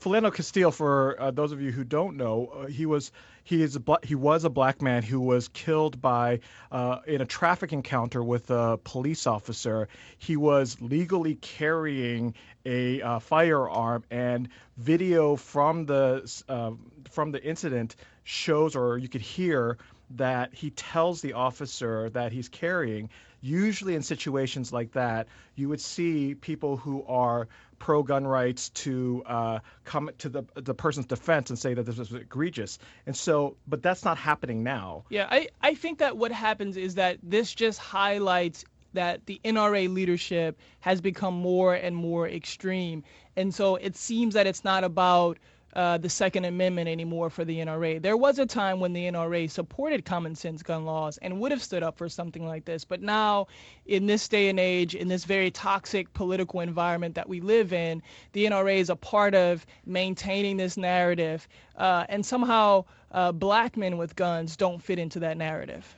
Philando 0.00 0.32
Castile, 0.32 0.70
for 0.70 1.20
uh, 1.20 1.30
those 1.30 1.52
of 1.52 1.60
you 1.60 1.72
who 1.72 1.84
don't 1.84 2.16
know, 2.16 2.46
uh, 2.46 2.66
he 2.66 2.86
was 2.86 3.12
he 3.48 3.62
is 3.62 3.76
a, 3.76 3.98
he 4.02 4.14
was 4.14 4.44
a 4.44 4.50
black 4.50 4.82
man 4.82 5.02
who 5.02 5.18
was 5.20 5.48
killed 5.48 6.02
by 6.02 6.40
uh, 6.70 6.98
in 7.06 7.22
a 7.22 7.24
traffic 7.24 7.72
encounter 7.72 8.22
with 8.22 8.50
a 8.50 8.78
police 8.84 9.26
officer. 9.26 9.88
He 10.18 10.36
was 10.36 10.76
legally 10.82 11.36
carrying 11.36 12.34
a 12.66 13.00
uh, 13.00 13.18
firearm, 13.20 14.04
and 14.10 14.50
video 14.76 15.34
from 15.36 15.86
the 15.86 16.30
uh, 16.46 16.72
from 17.10 17.32
the 17.32 17.42
incident 17.42 17.96
shows, 18.24 18.76
or 18.76 18.98
you 18.98 19.08
could 19.08 19.22
hear 19.22 19.78
that 20.10 20.52
he 20.52 20.68
tells 20.68 21.22
the 21.22 21.32
officer 21.32 22.10
that 22.10 22.32
he's 22.32 22.50
carrying. 22.50 23.08
Usually, 23.40 23.94
in 23.94 24.02
situations 24.02 24.72
like 24.72 24.92
that, 24.92 25.28
you 25.54 25.68
would 25.68 25.80
see 25.80 26.34
people 26.34 26.76
who 26.76 27.04
are 27.06 27.48
pro 27.78 28.02
gun 28.02 28.26
rights 28.26 28.70
to 28.70 29.22
uh, 29.26 29.58
come 29.84 30.10
to 30.18 30.28
the 30.28 30.44
the 30.54 30.74
person's 30.74 31.06
defense 31.06 31.50
and 31.50 31.58
say 31.58 31.74
that 31.74 31.84
this 31.84 31.98
was 31.98 32.12
egregious. 32.12 32.78
And 33.06 33.16
so, 33.16 33.56
but 33.66 33.82
that's 33.82 34.04
not 34.04 34.18
happening 34.18 34.62
now. 34.62 35.04
Yeah, 35.10 35.28
I, 35.30 35.48
I 35.60 35.74
think 35.74 35.98
that 35.98 36.16
what 36.16 36.32
happens 36.32 36.76
is 36.76 36.96
that 36.96 37.18
this 37.22 37.54
just 37.54 37.78
highlights 37.78 38.64
that 38.94 39.26
the 39.26 39.40
NRA 39.44 39.92
leadership 39.92 40.58
has 40.80 41.00
become 41.00 41.34
more 41.34 41.74
and 41.74 41.94
more 41.94 42.28
extreme. 42.28 43.04
And 43.36 43.54
so 43.54 43.76
it 43.76 43.96
seems 43.96 44.34
that 44.34 44.46
it's 44.46 44.64
not 44.64 44.82
about 44.82 45.38
uh, 45.74 45.98
the 45.98 46.08
Second 46.08 46.44
Amendment 46.44 46.88
anymore 46.88 47.30
for 47.30 47.44
the 47.44 47.58
NRA. 47.58 48.00
There 48.00 48.16
was 48.16 48.38
a 48.38 48.46
time 48.46 48.80
when 48.80 48.92
the 48.92 49.04
NRA 49.04 49.50
supported 49.50 50.04
common 50.04 50.34
sense 50.34 50.62
gun 50.62 50.84
laws 50.84 51.18
and 51.18 51.40
would 51.40 51.52
have 51.52 51.62
stood 51.62 51.82
up 51.82 51.98
for 51.98 52.08
something 52.08 52.46
like 52.46 52.64
this. 52.64 52.84
But 52.84 53.02
now, 53.02 53.46
in 53.86 54.06
this 54.06 54.28
day 54.28 54.48
and 54.48 54.58
age, 54.58 54.94
in 54.94 55.08
this 55.08 55.24
very 55.24 55.50
toxic 55.50 56.12
political 56.14 56.60
environment 56.60 57.14
that 57.14 57.28
we 57.28 57.40
live 57.40 57.72
in, 57.72 58.02
the 58.32 58.46
NRA 58.46 58.76
is 58.76 58.90
a 58.90 58.96
part 58.96 59.34
of 59.34 59.66
maintaining 59.86 60.56
this 60.56 60.76
narrative. 60.76 61.46
Uh, 61.76 62.04
and 62.08 62.24
somehow, 62.24 62.84
uh, 63.12 63.32
black 63.32 63.76
men 63.76 63.96
with 63.96 64.16
guns 64.16 64.56
don't 64.56 64.82
fit 64.82 64.98
into 64.98 65.20
that 65.20 65.36
narrative. 65.36 65.94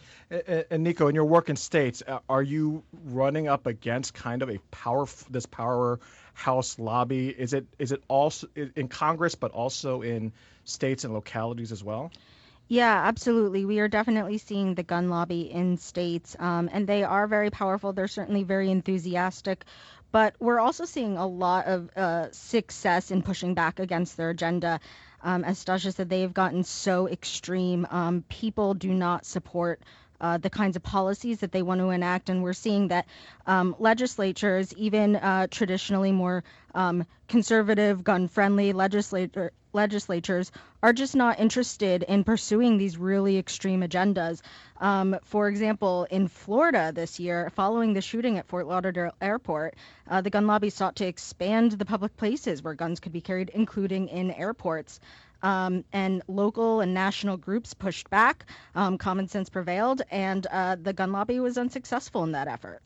And 0.70 0.84
Nico, 0.84 1.08
in 1.08 1.14
your 1.14 1.24
work 1.24 1.48
in 1.48 1.56
states, 1.56 2.04
uh, 2.06 2.20
are 2.28 2.42
you 2.42 2.84
running 3.06 3.48
up 3.48 3.66
against 3.66 4.14
kind 4.14 4.42
of 4.42 4.50
a 4.50 4.58
power, 4.70 5.06
this 5.28 5.44
power 5.44 5.98
House 6.34 6.78
lobby? 6.78 7.28
Is 7.28 7.52
it 7.52 7.66
is 7.78 7.92
it 7.92 8.02
also 8.08 8.46
in 8.76 8.88
Congress, 8.88 9.34
but 9.34 9.50
also 9.52 10.02
in 10.02 10.32
states 10.64 11.04
and 11.04 11.12
localities 11.14 11.72
as 11.72 11.82
well? 11.84 12.10
Yeah, 12.68 13.02
absolutely. 13.04 13.64
We 13.64 13.80
are 13.80 13.88
definitely 13.88 14.38
seeing 14.38 14.74
the 14.76 14.84
gun 14.84 15.08
lobby 15.08 15.50
in 15.50 15.76
states, 15.76 16.36
um, 16.38 16.70
and 16.72 16.86
they 16.86 17.02
are 17.02 17.26
very 17.26 17.50
powerful. 17.50 17.92
They're 17.92 18.06
certainly 18.06 18.44
very 18.44 18.70
enthusiastic, 18.70 19.64
but 20.12 20.36
we're 20.38 20.60
also 20.60 20.84
seeing 20.84 21.16
a 21.16 21.26
lot 21.26 21.66
of 21.66 21.90
uh, 21.96 22.30
success 22.30 23.10
in 23.10 23.22
pushing 23.22 23.54
back 23.54 23.80
against 23.80 24.16
their 24.16 24.30
agenda. 24.30 24.78
Um, 25.22 25.44
as 25.44 25.62
Stasha 25.64 25.92
said, 25.92 26.08
they've 26.08 26.32
gotten 26.32 26.62
so 26.62 27.08
extreme. 27.08 27.88
Um, 27.90 28.24
people 28.28 28.74
do 28.74 28.94
not 28.94 29.26
support 29.26 29.82
uh, 30.20 30.38
the 30.38 30.50
kinds 30.50 30.76
of 30.76 30.82
policies 30.82 31.40
that 31.40 31.52
they 31.52 31.62
want 31.62 31.80
to 31.80 31.90
enact. 31.90 32.28
And 32.28 32.42
we're 32.42 32.52
seeing 32.52 32.88
that 32.88 33.06
um, 33.46 33.74
legislatures, 33.78 34.72
even 34.74 35.16
uh, 35.16 35.46
traditionally 35.50 36.12
more 36.12 36.44
um, 36.74 37.04
conservative, 37.28 38.04
gun 38.04 38.28
friendly 38.28 38.72
legislator, 38.72 39.52
legislatures, 39.72 40.50
are 40.82 40.92
just 40.92 41.14
not 41.14 41.38
interested 41.38 42.02
in 42.04 42.24
pursuing 42.24 42.78
these 42.78 42.96
really 42.96 43.38
extreme 43.38 43.82
agendas. 43.82 44.40
Um, 44.80 45.16
for 45.24 45.48
example, 45.48 46.06
in 46.10 46.26
Florida 46.26 46.90
this 46.94 47.20
year, 47.20 47.50
following 47.54 47.92
the 47.92 48.00
shooting 48.00 48.38
at 48.38 48.46
Fort 48.46 48.66
Lauderdale 48.66 49.14
Airport, 49.20 49.74
uh, 50.08 50.20
the 50.20 50.30
gun 50.30 50.46
lobby 50.46 50.70
sought 50.70 50.96
to 50.96 51.06
expand 51.06 51.72
the 51.72 51.84
public 51.84 52.16
places 52.16 52.62
where 52.62 52.74
guns 52.74 52.98
could 53.00 53.12
be 53.12 53.20
carried, 53.20 53.50
including 53.54 54.08
in 54.08 54.30
airports. 54.30 55.00
Um, 55.42 55.84
and 55.92 56.22
local 56.28 56.80
and 56.80 56.92
national 56.92 57.36
groups 57.36 57.74
pushed 57.74 58.10
back. 58.10 58.46
Um, 58.74 58.98
common 58.98 59.28
sense 59.28 59.48
prevailed, 59.48 60.02
and 60.10 60.46
uh, 60.46 60.76
the 60.80 60.92
gun 60.92 61.12
lobby 61.12 61.40
was 61.40 61.56
unsuccessful 61.56 62.24
in 62.24 62.32
that 62.32 62.48
effort. 62.48 62.82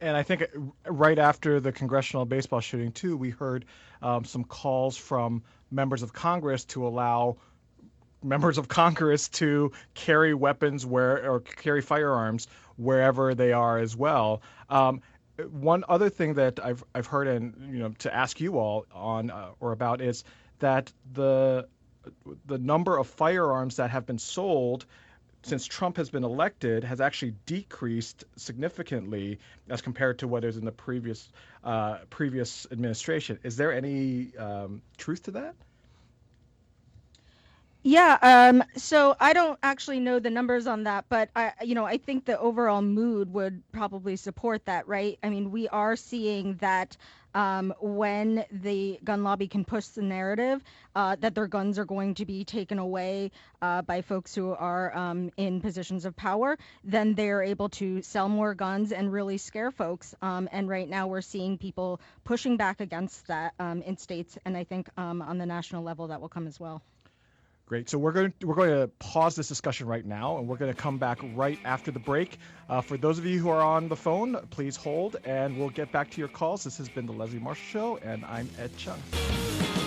And 0.00 0.16
I 0.16 0.22
think 0.22 0.44
right 0.86 1.18
after 1.18 1.60
the 1.60 1.72
congressional 1.72 2.24
baseball 2.24 2.60
shooting, 2.60 2.92
too, 2.92 3.16
we 3.16 3.30
heard 3.30 3.64
um, 4.02 4.24
some 4.24 4.44
calls 4.44 4.96
from 4.96 5.42
members 5.70 6.02
of 6.02 6.12
Congress 6.12 6.64
to 6.66 6.86
allow 6.86 7.36
members 8.22 8.58
of 8.58 8.68
Congress 8.68 9.28
to 9.28 9.72
carry 9.94 10.34
weapons 10.34 10.84
where 10.84 11.30
or 11.30 11.40
carry 11.40 11.80
firearms 11.80 12.48
wherever 12.76 13.34
they 13.34 13.52
are 13.52 13.78
as 13.78 13.96
well. 13.96 14.42
Um, 14.68 15.00
one 15.50 15.84
other 15.88 16.10
thing 16.10 16.34
that 16.34 16.58
I've 16.64 16.82
I've 16.94 17.06
heard 17.06 17.28
and 17.28 17.72
you 17.72 17.78
know 17.78 17.94
to 18.00 18.14
ask 18.14 18.40
you 18.40 18.58
all 18.58 18.86
on 18.92 19.30
uh, 19.30 19.50
or 19.60 19.72
about 19.72 20.00
is 20.00 20.24
that 20.58 20.92
the 21.12 21.68
the 22.46 22.58
number 22.58 22.96
of 22.96 23.06
firearms 23.06 23.76
that 23.76 23.90
have 23.90 24.06
been 24.06 24.18
sold 24.18 24.86
since 25.42 25.66
Trump 25.66 25.96
has 25.96 26.10
been 26.10 26.24
elected 26.24 26.84
has 26.84 27.00
actually 27.00 27.34
decreased 27.46 28.24
significantly 28.36 29.38
as 29.68 29.80
compared 29.80 30.18
to 30.18 30.28
what 30.28 30.44
is 30.44 30.56
in 30.56 30.64
the 30.64 30.72
previous 30.72 31.30
uh, 31.64 31.98
previous 32.10 32.66
administration. 32.72 33.38
Is 33.42 33.56
there 33.56 33.72
any 33.72 34.36
um, 34.36 34.82
truth 34.96 35.22
to 35.24 35.30
that? 35.32 35.54
Yeah, 37.84 38.18
um, 38.22 38.64
so 38.76 39.16
I 39.20 39.32
don't 39.32 39.58
actually 39.62 40.00
know 40.00 40.18
the 40.18 40.30
numbers 40.30 40.66
on 40.66 40.82
that, 40.82 41.04
but 41.08 41.30
I, 41.36 41.52
you 41.62 41.74
know, 41.74 41.84
I 41.84 41.96
think 41.96 42.24
the 42.24 42.38
overall 42.38 42.82
mood 42.82 43.32
would 43.32 43.62
probably 43.72 44.16
support 44.16 44.66
that, 44.66 44.88
right? 44.88 45.18
I 45.22 45.30
mean, 45.30 45.52
we 45.52 45.68
are 45.68 45.94
seeing 45.94 46.56
that 46.56 46.96
um, 47.38 47.72
when 47.80 48.44
the 48.50 48.98
gun 49.04 49.22
lobby 49.22 49.46
can 49.46 49.64
push 49.64 49.86
the 49.86 50.02
narrative 50.02 50.60
uh, 50.96 51.14
that 51.20 51.36
their 51.36 51.46
guns 51.46 51.78
are 51.78 51.84
going 51.84 52.14
to 52.14 52.26
be 52.26 52.44
taken 52.44 52.80
away 52.80 53.30
uh, 53.62 53.80
by 53.82 54.02
folks 54.02 54.34
who 54.34 54.50
are 54.50 54.96
um, 54.96 55.30
in 55.36 55.60
positions 55.60 56.04
of 56.04 56.16
power, 56.16 56.58
then 56.82 57.14
they're 57.14 57.44
able 57.44 57.68
to 57.68 58.02
sell 58.02 58.28
more 58.28 58.54
guns 58.54 58.90
and 58.90 59.12
really 59.12 59.38
scare 59.38 59.70
folks. 59.70 60.16
Um, 60.20 60.48
and 60.50 60.68
right 60.68 60.88
now, 60.88 61.06
we're 61.06 61.20
seeing 61.20 61.58
people 61.58 62.00
pushing 62.24 62.56
back 62.56 62.80
against 62.80 63.28
that 63.28 63.54
um, 63.60 63.82
in 63.82 63.96
states, 63.98 64.36
and 64.44 64.56
I 64.56 64.64
think 64.64 64.88
um, 64.96 65.22
on 65.22 65.38
the 65.38 65.46
national 65.46 65.84
level 65.84 66.08
that 66.08 66.20
will 66.20 66.28
come 66.28 66.48
as 66.48 66.58
well. 66.58 66.82
Great. 67.68 67.90
So 67.90 67.98
we're 67.98 68.12
going 68.12 68.32
to, 68.40 68.46
we're 68.46 68.54
going 68.54 68.70
to 68.70 68.88
pause 68.98 69.36
this 69.36 69.46
discussion 69.46 69.86
right 69.86 70.06
now, 70.06 70.38
and 70.38 70.48
we're 70.48 70.56
going 70.56 70.72
to 70.72 70.80
come 70.80 70.96
back 70.96 71.18
right 71.34 71.58
after 71.66 71.90
the 71.90 71.98
break. 71.98 72.38
Uh, 72.66 72.80
for 72.80 72.96
those 72.96 73.18
of 73.18 73.26
you 73.26 73.38
who 73.38 73.50
are 73.50 73.60
on 73.60 73.90
the 73.90 73.96
phone, 73.96 74.38
please 74.48 74.74
hold, 74.74 75.16
and 75.26 75.58
we'll 75.58 75.68
get 75.68 75.92
back 75.92 76.10
to 76.12 76.18
your 76.18 76.28
calls. 76.28 76.64
This 76.64 76.78
has 76.78 76.88
been 76.88 77.04
the 77.04 77.12
Leslie 77.12 77.38
Marshall 77.38 77.66
Show, 77.66 77.96
and 77.98 78.24
I'm 78.24 78.48
Ed 78.58 78.70
Chung. 78.78 78.98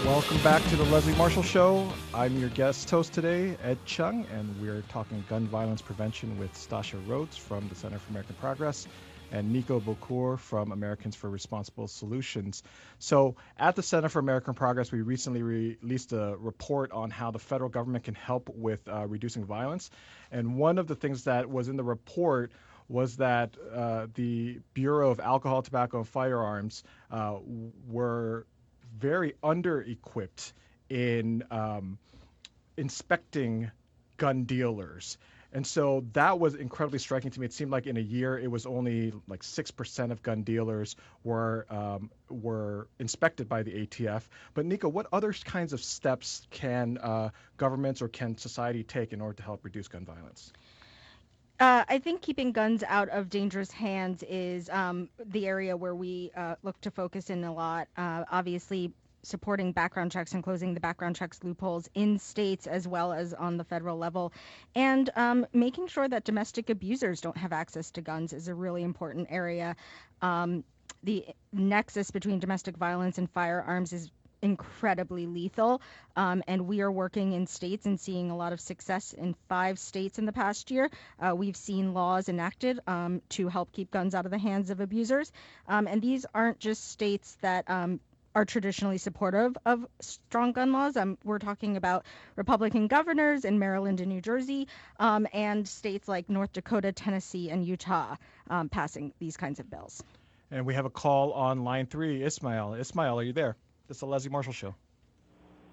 Welcome 0.06 0.38
back 0.44 0.64
to 0.70 0.76
the 0.76 0.84
Leslie 0.86 1.16
Marshall 1.16 1.42
Show. 1.42 1.92
I'm 2.14 2.38
your 2.40 2.50
guest 2.50 2.88
host 2.88 3.14
today, 3.14 3.58
Ed 3.64 3.80
Chung, 3.86 4.28
and 4.32 4.62
we're 4.62 4.82
talking 4.84 5.24
gun 5.28 5.48
violence 5.48 5.82
prevention 5.82 6.38
with 6.38 6.54
Stasha 6.54 7.00
Rhodes 7.08 7.36
from 7.36 7.68
the 7.68 7.74
Center 7.74 7.98
for 7.98 8.12
American 8.12 8.36
Progress 8.36 8.88
and 9.32 9.52
Nico 9.52 9.80
Bocour 9.80 10.38
from 10.38 10.72
Americans 10.72 11.16
for 11.16 11.30
Responsible 11.30 11.88
Solutions. 11.88 12.64
So, 13.00 13.36
at 13.58 13.76
the 13.76 13.84
Center 13.84 14.10
for 14.10 14.20
American 14.20 14.54
Progress, 14.54 14.92
we 14.92 15.02
recently 15.02 15.42
re- 15.42 15.78
released 15.82 16.12
a 16.14 16.36
report 16.38 16.92
on 16.92 17.10
how 17.10 17.32
the 17.32 17.40
federal 17.40 17.70
government 17.70 18.04
can 18.04 18.16
help 18.16 18.50
with 18.50 18.88
uh, 18.88 19.08
reducing 19.08 19.46
violence. 19.46 19.90
And 20.32 20.58
one 20.58 20.78
of 20.78 20.88
the 20.88 20.96
things 20.96 21.24
that 21.24 21.50
was 21.50 21.70
in 21.70 21.78
the 21.78 21.84
report 21.84 22.52
was 22.88 23.18
that 23.18 23.56
uh, 23.74 24.08
the 24.16 24.60
Bureau 24.74 25.12
of 25.12 25.20
Alcohol, 25.20 25.62
Tobacco, 25.62 26.00
and 26.00 26.08
Firearms 26.08 26.84
uh, 27.10 27.38
were 27.88 28.46
very 28.98 29.36
under 29.42 29.82
equipped 29.82 30.54
in 30.90 31.44
um, 31.52 31.98
inspecting 32.76 33.72
gun 34.18 34.44
dealers. 34.44 35.18
And 35.54 35.68
so 35.68 36.06
that 36.14 36.40
was 36.40 36.56
incredibly 36.56 37.00
striking 37.00 37.32
to 37.32 37.40
me. 37.40 37.46
It 37.46 37.54
seemed 37.54 37.72
like 37.72 37.86
in 37.86 37.98
a 37.98 38.02
year, 38.02 38.40
it 38.40 38.50
was 38.50 38.66
only 38.66 39.14
like 39.28 39.44
six 39.44 39.70
percent 39.70 40.12
of 40.12 40.24
gun 40.24 40.44
dealers 40.44 40.96
were 41.24 41.66
um, 41.70 42.10
were 42.30 42.88
inspected 43.00 43.50
by 43.50 43.64
the 43.64 43.72
ATF. 43.86 44.24
But 44.54 44.66
Nico, 44.66 44.88
what 44.88 45.08
other 45.12 45.34
kinds 45.34 45.74
of 45.74 45.84
steps 45.84 46.48
can 46.52 46.98
uh, 47.00 47.30
governments 47.58 48.02
or 48.02 48.08
can 48.08 48.38
society 48.38 48.84
take 48.84 49.12
in 49.12 49.20
order 49.20 49.36
to 49.36 49.44
help 49.44 49.66
reduce 49.66 49.88
gun 49.88 50.06
violence? 50.06 50.54
Uh, 51.60 51.86
I 51.88 52.00
think 52.00 52.24
keeping 52.24 52.54
guns 52.54 52.84
out 52.88 53.10
of 53.10 53.30
dangerous 53.30 53.70
hands 53.72 54.24
is 54.24 54.68
um, 54.70 55.10
the 55.24 55.46
area 55.46 55.78
where 55.78 55.94
we 55.94 56.32
uh, 56.36 56.56
look 56.64 56.82
to 56.82 56.90
focus 56.90 57.30
in 57.30 57.44
a 57.44 57.54
lot. 57.54 57.88
Uh, 57.96 58.24
obviously, 58.32 58.94
supporting 59.24 59.72
background 59.72 60.12
checks 60.12 60.34
and 60.34 60.44
closing 60.44 60.74
the 60.74 60.80
background 60.80 61.16
checks 61.16 61.40
loopholes 61.44 61.90
in 61.94 62.20
states 62.20 62.68
as 62.68 62.88
well 62.88 63.14
as 63.14 63.34
on 63.34 63.58
the 63.58 63.64
federal 63.64 63.98
level. 63.98 64.34
And 64.76 65.10
um, 65.16 65.46
making 65.54 65.88
sure 65.88 66.08
that 66.08 66.24
domestic 66.24 66.70
abusers 66.70 67.22
don't 67.22 67.38
have 67.38 67.54
access 67.54 67.92
to 67.92 68.02
guns 68.02 68.34
is 68.34 68.48
a 68.48 68.56
really 68.56 68.84
important 68.84 69.28
area. 69.30 69.76
Um, 70.22 70.64
the 71.04 71.26
nexus 71.52 72.12
between 72.12 72.40
domestic 72.40 72.78
violence 72.78 73.18
and 73.18 73.30
firearms 73.30 73.94
is 73.94 74.12
incredibly 74.42 75.28
lethal. 75.28 75.82
Um, 76.16 76.44
and 76.48 76.68
we 76.68 76.82
are 76.82 76.92
working 76.92 77.34
in 77.34 77.48
states 77.48 77.86
and 77.86 78.00
seeing 78.00 78.32
a 78.32 78.36
lot 78.36 78.54
of 78.54 78.60
success 78.60 79.14
in 79.14 79.36
five 79.48 79.80
states 79.80 80.20
in 80.20 80.26
the 80.26 80.32
past 80.32 80.72
year. 80.72 80.90
Uh, 81.20 81.36
we've 81.36 81.56
seen 81.56 81.94
laws 81.94 82.30
enacted 82.30 82.80
um, 82.88 83.22
to 83.30 83.48
help 83.48 83.72
keep 83.72 83.92
guns 83.92 84.16
out 84.16 84.26
of 84.26 84.32
the 84.32 84.38
hands 84.38 84.70
of 84.70 84.80
abusers. 84.80 85.32
Um, 85.68 85.88
and 85.88 86.02
these 86.02 86.26
aren't 86.34 86.60
just 86.60 86.90
states 86.90 87.38
that 87.42 87.70
um, 87.70 88.00
are 88.36 88.46
traditionally 88.46 88.98
supportive 88.98 89.58
of 89.66 89.86
strong 90.00 90.52
gun 90.52 90.72
laws. 90.72 90.96
Um, 90.96 91.18
we're 91.24 91.40
talking 91.40 91.78
about 91.78 92.06
Republican 92.36 92.88
governors 92.88 93.46
in 93.46 93.60
Maryland 93.60 94.00
and 94.00 94.10
New 94.10 94.22
Jersey, 94.22 94.68
um, 95.00 95.28
and 95.34 95.68
states 95.68 96.08
like 96.08 96.30
North 96.30 96.54
Dakota, 96.54 96.92
Tennessee, 96.92 97.50
and 97.50 97.66
Utah 97.66 98.16
um, 98.50 98.70
passing 98.70 99.14
these 99.20 99.38
kinds 99.38 99.60
of 99.60 99.70
bills. 99.70 100.04
And 100.50 100.66
we 100.66 100.74
have 100.74 100.86
a 100.86 100.90
call 100.90 101.34
on 101.34 101.64
line 101.64 101.86
three, 101.86 102.24
Ismail. 102.24 102.76
Ismail, 102.76 103.20
are 103.20 103.24
you 103.24 103.34
there? 103.34 103.56
This 103.88 103.98
is 103.98 104.02
the 104.02 104.08
Leslie 104.08 104.32
Marshall 104.32 104.54
Show. 104.54 104.76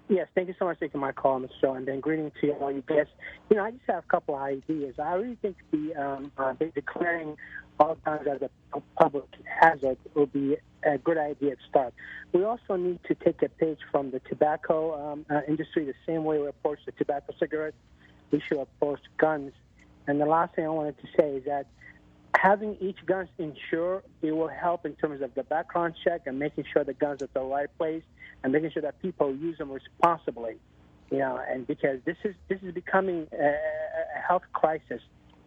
Yes, 0.09 0.27
thank 0.33 0.47
you 0.47 0.55
so 0.57 0.65
much 0.65 0.79
for 0.79 0.85
taking 0.85 0.99
my 0.99 1.11
call 1.11 1.33
on 1.33 1.43
the 1.43 1.49
show, 1.61 1.75
and 1.75 1.87
then 1.87 1.99
greeting 1.99 2.31
to 2.41 2.51
all 2.53 2.71
you 2.71 2.81
guests. 2.81 3.13
You 3.49 3.57
know, 3.57 3.63
I 3.63 3.71
just 3.71 3.83
have 3.87 4.03
a 4.03 4.07
couple 4.07 4.35
of 4.35 4.41
ideas. 4.41 4.95
I 4.97 5.13
really 5.13 5.35
think 5.35 5.57
the 5.71 5.93
um, 5.95 6.31
uh, 6.35 6.53
declaring 6.73 7.37
all 7.79 7.95
guns 8.03 8.27
as 8.27 8.41
a 8.41 8.49
public 8.97 9.25
hazard 9.45 9.97
will 10.13 10.25
be 10.25 10.57
a 10.83 10.97
good 10.97 11.17
idea 11.17 11.55
to 11.55 11.61
start. 11.69 11.93
We 12.31 12.43
also 12.43 12.75
need 12.75 12.99
to 13.05 13.15
take 13.15 13.41
a 13.41 13.49
page 13.49 13.79
from 13.91 14.11
the 14.11 14.19
tobacco 14.19 15.11
um, 15.11 15.25
uh, 15.29 15.41
industry, 15.47 15.85
the 15.85 15.93
same 16.05 16.23
way 16.23 16.39
we 16.39 16.47
approach 16.47 16.79
the 16.85 16.91
tobacco 16.93 17.33
cigarettes. 17.39 17.77
We 18.31 18.41
should 18.47 18.59
approach 18.59 19.01
guns. 19.17 19.53
And 20.07 20.21
the 20.21 20.25
last 20.25 20.55
thing 20.55 20.65
I 20.65 20.69
wanted 20.69 20.97
to 20.99 21.07
say 21.17 21.35
is 21.37 21.45
that 21.45 21.67
having 22.35 22.77
each 22.79 23.05
gun 23.05 23.27
insured, 23.37 24.03
it 24.21 24.31
will 24.31 24.47
help 24.47 24.85
in 24.85 24.95
terms 24.95 25.21
of 25.21 25.33
the 25.35 25.43
background 25.43 25.95
check 26.03 26.21
and 26.25 26.39
making 26.39 26.65
sure 26.71 26.83
the 26.83 26.93
guns 26.93 27.21
are 27.21 27.25
at 27.25 27.33
the 27.33 27.41
right 27.41 27.69
place 27.77 28.03
and 28.43 28.53
making 28.53 28.71
sure 28.71 28.81
that 28.81 29.01
people 29.01 29.35
use 29.35 29.57
them 29.57 29.71
responsibly. 29.71 30.55
You 31.11 31.19
know, 31.19 31.41
and 31.49 31.65
because 31.65 31.99
this 32.05 32.17
is 32.23 32.35
this 32.49 32.59
is 32.61 32.71
becoming 32.71 33.27
a, 33.33 33.45
a 33.45 34.21
health 34.27 34.43
crisis, 34.53 35.01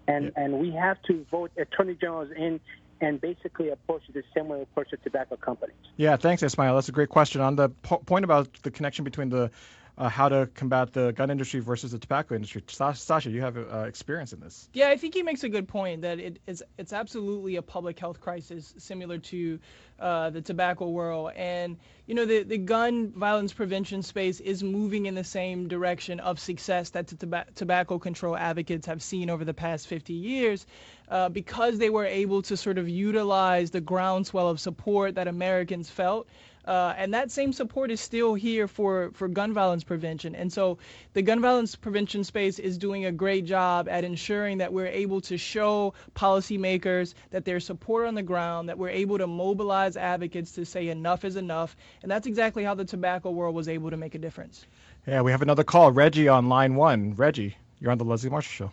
and 0.09 0.25
yeah. 0.25 0.45
and 0.45 0.59
we 0.59 0.73
have 0.73 1.01
to 1.03 1.25
vote 1.31 1.53
attorney 1.57 1.95
generals 1.95 2.31
in 2.37 2.59
and 3.03 3.21
basically 3.21 3.69
approach 3.69 4.05
it 4.09 4.15
the 4.15 4.23
same 4.35 4.49
way 4.49 4.59
we 4.59 4.63
approach 4.63 4.93
the 4.93 4.97
tobacco 4.99 5.37
companies. 5.37 5.77
Yeah, 5.97 6.17
thanks, 6.17 6.43
Ismail. 6.43 6.75
That's 6.77 6.89
a 6.89 6.93
great 6.93 7.09
question. 7.11 7.41
On 7.41 7.57
the 7.57 7.69
po- 7.69 7.99
point 7.99 8.25
about 8.25 8.49
the 8.63 8.71
connection 8.71 9.05
between 9.05 9.29
the 9.29 9.51
uh, 9.99 10.09
how 10.09 10.29
to 10.29 10.49
combat 10.55 10.93
the 10.93 11.13
gun 11.13 11.31
industry 11.31 11.61
versus 11.61 11.93
the 11.93 11.99
tobacco 11.99 12.35
industry. 12.35 12.63
Sasha, 12.67 13.31
you 13.31 13.43
have 13.43 13.57
uh, 13.57 13.85
experience 13.87 14.33
in 14.33 14.41
this. 14.41 14.69
Yeah, 14.73 14.89
I 14.89 14.97
think 14.97 15.15
he 15.15 15.23
makes 15.23 15.45
a 15.45 15.49
good 15.49 15.69
point 15.69 16.03
that 16.03 16.19
it 16.19 16.39
is 16.47 16.63
it's 16.79 16.93
absolutely 16.93 17.57
a 17.57 17.63
public 17.63 17.99
health 17.99 18.21
crisis 18.21 18.75
similar 18.79 19.19
to 19.19 19.59
uh, 20.01 20.31
the 20.31 20.41
tobacco 20.41 20.89
world, 20.89 21.33
and 21.37 21.77
you 22.07 22.15
know 22.15 22.25
the 22.25 22.43
the 22.43 22.59
gun 22.59 23.13
violence 23.13 23.53
prevention 23.53 24.03
space 24.03 24.41
is 24.41 24.63
moving 24.63 25.07
in 25.07 25.15
the 25.15 25.25
same 25.25 25.69
direction 25.69 26.21
of 26.21 26.39
success 26.41 26.91
that 26.91 27.09
the 27.09 27.17
toba- 27.17 27.47
tobacco 27.55 27.99
control 27.99 28.37
advocates 28.37 28.87
have 28.87 29.03
seen 29.03 29.29
over 29.29 29.45
the 29.45 29.55
past 29.55 29.87
50 29.87 30.13
years. 30.15 30.67
Uh, 31.09 31.29
because 31.29 31.77
they 31.77 31.91
were 31.91 32.07
able 32.07 32.41
to 32.41 32.57
sort 32.57 32.79
of 32.79 32.89
utilize 32.89 33.71
the 33.71 33.83
groundswell 33.83 34.49
of 34.49 34.59
support 34.59 35.17
that 35.17 35.29
Americans 35.29 35.91
felt 35.91 36.27
uh, 36.65 36.95
and 36.97 37.13
that 37.15 37.31
same 37.31 37.53
support 37.53 37.91
is 37.91 38.01
still 38.01 38.35
here 38.35 38.69
for, 38.69 39.11
for 39.15 39.29
gun 39.29 39.53
violence 39.53 39.85
prevention. 39.85 40.35
And 40.35 40.53
so 40.53 40.79
the 41.13 41.23
gun 41.23 41.41
violence 41.41 41.75
prevention 41.75 42.25
space 42.25 42.59
is 42.59 42.79
doing 42.79 43.05
a 43.05 43.13
great 43.13 43.45
job 43.45 43.89
at 43.89 44.05
ensuring 44.05 44.59
that 44.59 44.73
we're 44.73 44.87
able 44.87 45.21
to 45.23 45.37
show 45.37 45.95
policymakers 46.15 47.15
that 47.31 47.45
there's 47.45 47.65
support 47.65 48.07
on 48.07 48.15
the 48.15 48.23
ground, 48.23 48.69
that 48.69 48.79
we're 48.79 48.91
able 48.91 49.19
to 49.19 49.27
mobilize 49.27 49.97
advocates 49.97 50.53
to 50.53 50.65
say 50.65 50.89
enough 50.89 51.25
is 51.25 51.37
enough. 51.37 51.77
And 52.03 52.11
that's 52.11 52.27
exactly 52.27 52.65
how 52.65 52.75
the 52.75 52.85
tobacco 52.85 53.31
world 53.31 53.55
was 53.55 53.69
able 53.69 53.91
to 53.91 53.97
make 53.97 54.15
a 54.15 54.19
difference. 54.19 54.67
Yeah, 55.07 55.23
we 55.23 55.33
have 55.33 55.43
another 55.43 55.65
call. 55.65 55.91
Reggie 55.91 56.29
on 56.29 56.49
line 56.49 56.77
one. 56.77 57.15
Reggie, 57.15 57.57
you're 57.81 57.91
on 57.91 57.99
the 57.99 58.05
Leslie 58.05 58.31
Marshall 58.31 58.69
Show. 58.69 58.73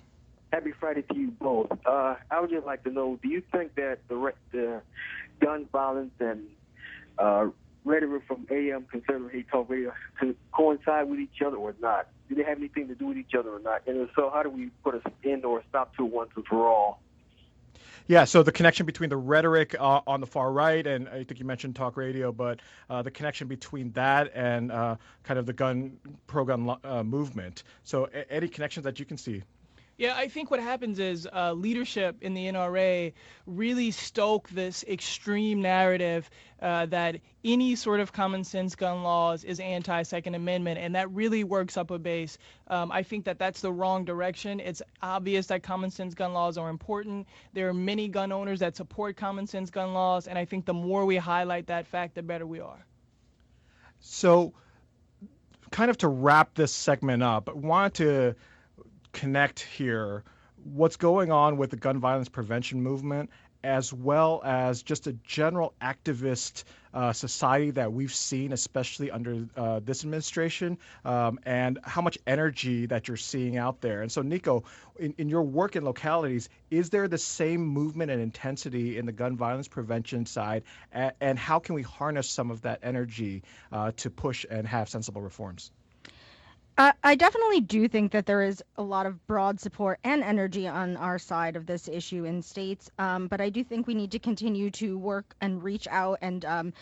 Happy 0.53 0.71
Friday 0.79 1.03
to 1.03 1.15
you 1.15 1.31
both. 1.31 1.71
Uh, 1.85 2.15
I 2.29 2.39
would 2.39 2.49
just 2.49 2.65
like 2.65 2.83
to 2.83 2.91
know: 2.91 3.19
Do 3.21 3.29
you 3.29 3.41
think 3.51 3.75
that 3.75 3.99
the 4.07 4.33
the 4.51 4.81
gun 5.39 5.67
violence 5.71 6.13
and 6.19 6.47
uh, 7.17 7.47
rhetoric 7.85 8.23
from 8.27 8.45
AM 8.51 8.85
conservative 8.85 9.31
hate 9.31 9.49
talk 9.49 9.69
radio 9.69 9.91
to 10.21 10.35
coincide 10.51 11.09
with 11.09 11.19
each 11.19 11.41
other 11.45 11.57
or 11.57 11.75
not? 11.81 12.07
Do 12.27 12.35
they 12.35 12.43
have 12.43 12.57
anything 12.57 12.87
to 12.87 12.95
do 12.95 13.07
with 13.07 13.17
each 13.17 13.33
other 13.37 13.49
or 13.49 13.59
not? 13.59 13.81
And 13.87 13.97
if 13.97 14.09
so, 14.15 14.29
how 14.29 14.43
do 14.43 14.49
we 14.49 14.69
put 14.83 14.95
an 14.95 15.01
end 15.23 15.45
or 15.45 15.59
a 15.59 15.63
stop 15.69 15.95
to 15.95 16.05
it 16.05 16.11
once 16.11 16.31
and 16.35 16.45
for 16.45 16.67
all? 16.67 17.01
Yeah, 18.07 18.25
so 18.25 18.41
the 18.41 18.51
connection 18.51 18.87
between 18.87 19.09
the 19.09 19.17
rhetoric 19.17 19.75
uh, 19.79 20.01
on 20.07 20.19
the 20.19 20.25
far 20.25 20.51
right, 20.51 20.85
and 20.85 21.07
I 21.07 21.23
think 21.23 21.39
you 21.39 21.45
mentioned 21.45 21.75
talk 21.75 21.95
radio, 21.95 22.31
but 22.31 22.59
uh, 22.89 23.03
the 23.03 23.11
connection 23.11 23.47
between 23.47 23.91
that 23.91 24.31
and 24.33 24.71
uh, 24.71 24.95
kind 25.23 25.39
of 25.39 25.45
the 25.45 25.53
gun 25.53 25.97
pro 26.25 26.43
gun 26.43 26.75
uh, 26.83 27.03
movement. 27.03 27.63
So, 27.83 28.09
a- 28.13 28.31
any 28.31 28.47
connections 28.47 28.83
that 28.85 28.99
you 28.99 29.05
can 29.05 29.17
see? 29.17 29.43
Yeah, 29.99 30.15
I 30.15 30.29
think 30.29 30.49
what 30.49 30.61
happens 30.61 30.97
is 30.97 31.27
uh, 31.35 31.51
leadership 31.51 32.15
in 32.21 32.33
the 32.33 32.45
NRA 32.45 33.11
really 33.45 33.91
stoke 33.91 34.47
this 34.47 34.85
extreme 34.87 35.61
narrative 35.61 36.29
uh, 36.61 36.85
that 36.85 37.17
any 37.43 37.75
sort 37.75 37.99
of 37.99 38.13
common 38.13 38.45
sense 38.45 38.75
gun 38.75 39.03
laws 39.03 39.43
is 39.43 39.59
anti-Second 39.59 40.35
Amendment, 40.35 40.79
and 40.79 40.95
that 40.95 41.11
really 41.11 41.43
works 41.43 41.75
up 41.75 41.91
a 41.91 41.99
base. 41.99 42.37
Um, 42.69 42.93
I 42.93 43.03
think 43.03 43.25
that 43.25 43.39
that's 43.39 43.59
the 43.59 43.73
wrong 43.73 44.05
direction. 44.05 44.61
It's 44.61 44.81
obvious 45.01 45.47
that 45.47 45.63
common 45.63 45.91
sense 45.91 46.13
gun 46.13 46.31
laws 46.31 46.57
are 46.57 46.69
important. 46.69 47.27
There 47.51 47.67
are 47.67 47.73
many 47.73 48.07
gun 48.07 48.31
owners 48.31 48.61
that 48.61 48.77
support 48.77 49.17
common 49.17 49.47
sense 49.47 49.69
gun 49.69 49.93
laws, 49.93 50.27
and 50.27 50.39
I 50.39 50.45
think 50.45 50.63
the 50.65 50.73
more 50.73 51.05
we 51.05 51.17
highlight 51.17 51.67
that 51.67 51.85
fact, 51.85 52.15
the 52.15 52.23
better 52.23 52.47
we 52.47 52.61
are. 52.61 52.85
So, 53.99 54.53
kind 55.71 55.91
of 55.91 55.97
to 55.97 56.07
wrap 56.07 56.53
this 56.53 56.71
segment 56.71 57.21
up, 57.21 57.49
I 57.49 57.51
want 57.51 57.95
to 57.95 58.33
connect 59.11 59.59
here 59.59 60.23
what's 60.63 60.97
going 60.97 61.31
on 61.31 61.57
with 61.57 61.69
the 61.69 61.77
gun 61.77 61.99
violence 61.99 62.29
prevention 62.29 62.81
movement 62.81 63.29
as 63.63 63.91
well 63.91 64.41
as 64.45 64.83
just 64.83 65.07
a 65.07 65.13
general 65.25 65.73
activist 65.81 66.63
uh, 66.93 67.11
society 67.11 67.71
that 67.71 67.91
we've 67.91 68.13
seen, 68.13 68.53
especially 68.53 69.11
under 69.11 69.45
uh, 69.57 69.79
this 69.83 70.03
administration, 70.03 70.77
um, 71.05 71.39
and 71.45 71.77
how 71.83 72.01
much 72.01 72.17
energy 72.25 72.85
that 72.85 73.07
you're 73.07 73.17
seeing 73.17 73.57
out 73.57 73.81
there. 73.81 74.01
And 74.01 74.11
so, 74.11 74.21
Nico, 74.21 74.63
in, 74.97 75.13
in 75.17 75.29
your 75.29 75.43
work 75.43 75.75
in 75.75 75.83
localities, 75.83 76.49
is 76.71 76.89
there 76.89 77.07
the 77.07 77.17
same 77.17 77.61
movement 77.65 78.11
and 78.11 78.21
intensity 78.21 78.97
in 78.97 79.05
the 79.05 79.11
gun 79.11 79.35
violence 79.35 79.67
prevention 79.67 80.25
side? 80.25 80.63
And, 80.93 81.11
and 81.19 81.37
how 81.37 81.59
can 81.59 81.75
we 81.75 81.81
harness 81.81 82.29
some 82.29 82.49
of 82.49 82.61
that 82.61 82.79
energy 82.81 83.43
uh, 83.71 83.91
to 83.97 84.09
push 84.09 84.45
and 84.49 84.65
have 84.65 84.89
sensible 84.89 85.21
reforms? 85.21 85.71
I 86.79 87.15
definitely 87.15 87.59
do 87.59 87.89
think 87.89 88.13
that 88.13 88.25
there 88.25 88.41
is 88.41 88.63
a 88.77 88.83
lot 88.83 89.05
of 89.05 89.27
broad 89.27 89.59
support 89.59 89.99
and 90.05 90.23
energy 90.23 90.65
on 90.65 90.95
our 90.95 91.19
side 91.19 91.57
of 91.57 91.65
this 91.65 91.89
issue 91.89 92.23
in 92.23 92.41
states, 92.41 92.89
um, 92.97 93.27
but 93.27 93.41
I 93.41 93.49
do 93.49 93.65
think 93.65 93.85
we 93.85 93.95
need 93.95 94.11
to 94.11 94.19
continue 94.19 94.71
to 94.71 94.97
work 94.97 95.35
and 95.41 95.61
reach 95.61 95.89
out 95.91 96.19
and 96.21 96.45
um, 96.45 96.73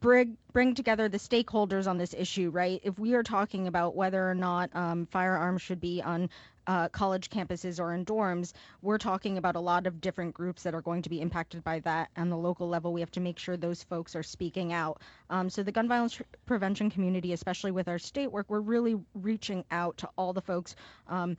bring 0.00 0.38
bring 0.54 0.74
together 0.74 1.06
the 1.10 1.18
stakeholders 1.18 1.86
on 1.86 1.98
this 1.98 2.14
issue. 2.16 2.48
Right? 2.48 2.80
If 2.82 2.98
we 2.98 3.12
are 3.12 3.22
talking 3.22 3.66
about 3.66 3.94
whether 3.94 4.26
or 4.26 4.34
not 4.34 4.70
um, 4.74 5.04
firearms 5.04 5.60
should 5.60 5.80
be 5.80 6.00
on 6.00 6.30
uh, 6.66 6.88
college 6.88 7.30
campuses 7.30 7.80
or 7.80 7.92
in 7.94 8.04
dorms, 8.04 8.52
we're 8.80 8.98
talking 8.98 9.38
about 9.38 9.56
a 9.56 9.60
lot 9.60 9.86
of 9.86 10.00
different 10.00 10.34
groups 10.34 10.62
that 10.62 10.74
are 10.74 10.82
going 10.82 11.02
to 11.02 11.10
be 11.10 11.20
impacted 11.20 11.64
by 11.64 11.80
that. 11.80 12.10
On 12.16 12.28
the 12.28 12.36
local 12.36 12.68
level, 12.68 12.92
we 12.92 13.00
have 13.00 13.10
to 13.12 13.20
make 13.20 13.38
sure 13.38 13.56
those 13.56 13.82
folks 13.82 14.14
are 14.16 14.22
speaking 14.22 14.72
out. 14.72 15.00
Um, 15.30 15.50
so 15.50 15.62
the 15.62 15.72
gun 15.72 15.88
violence 15.88 16.20
prevention 16.46 16.90
community, 16.90 17.32
especially 17.32 17.70
with 17.70 17.88
our 17.88 17.98
state 17.98 18.30
work, 18.30 18.46
we're 18.48 18.60
really 18.60 18.96
reaching 19.14 19.64
out 19.70 19.98
to 19.98 20.08
all 20.16 20.32
the 20.32 20.42
folks. 20.42 20.76
Um, 21.08 21.36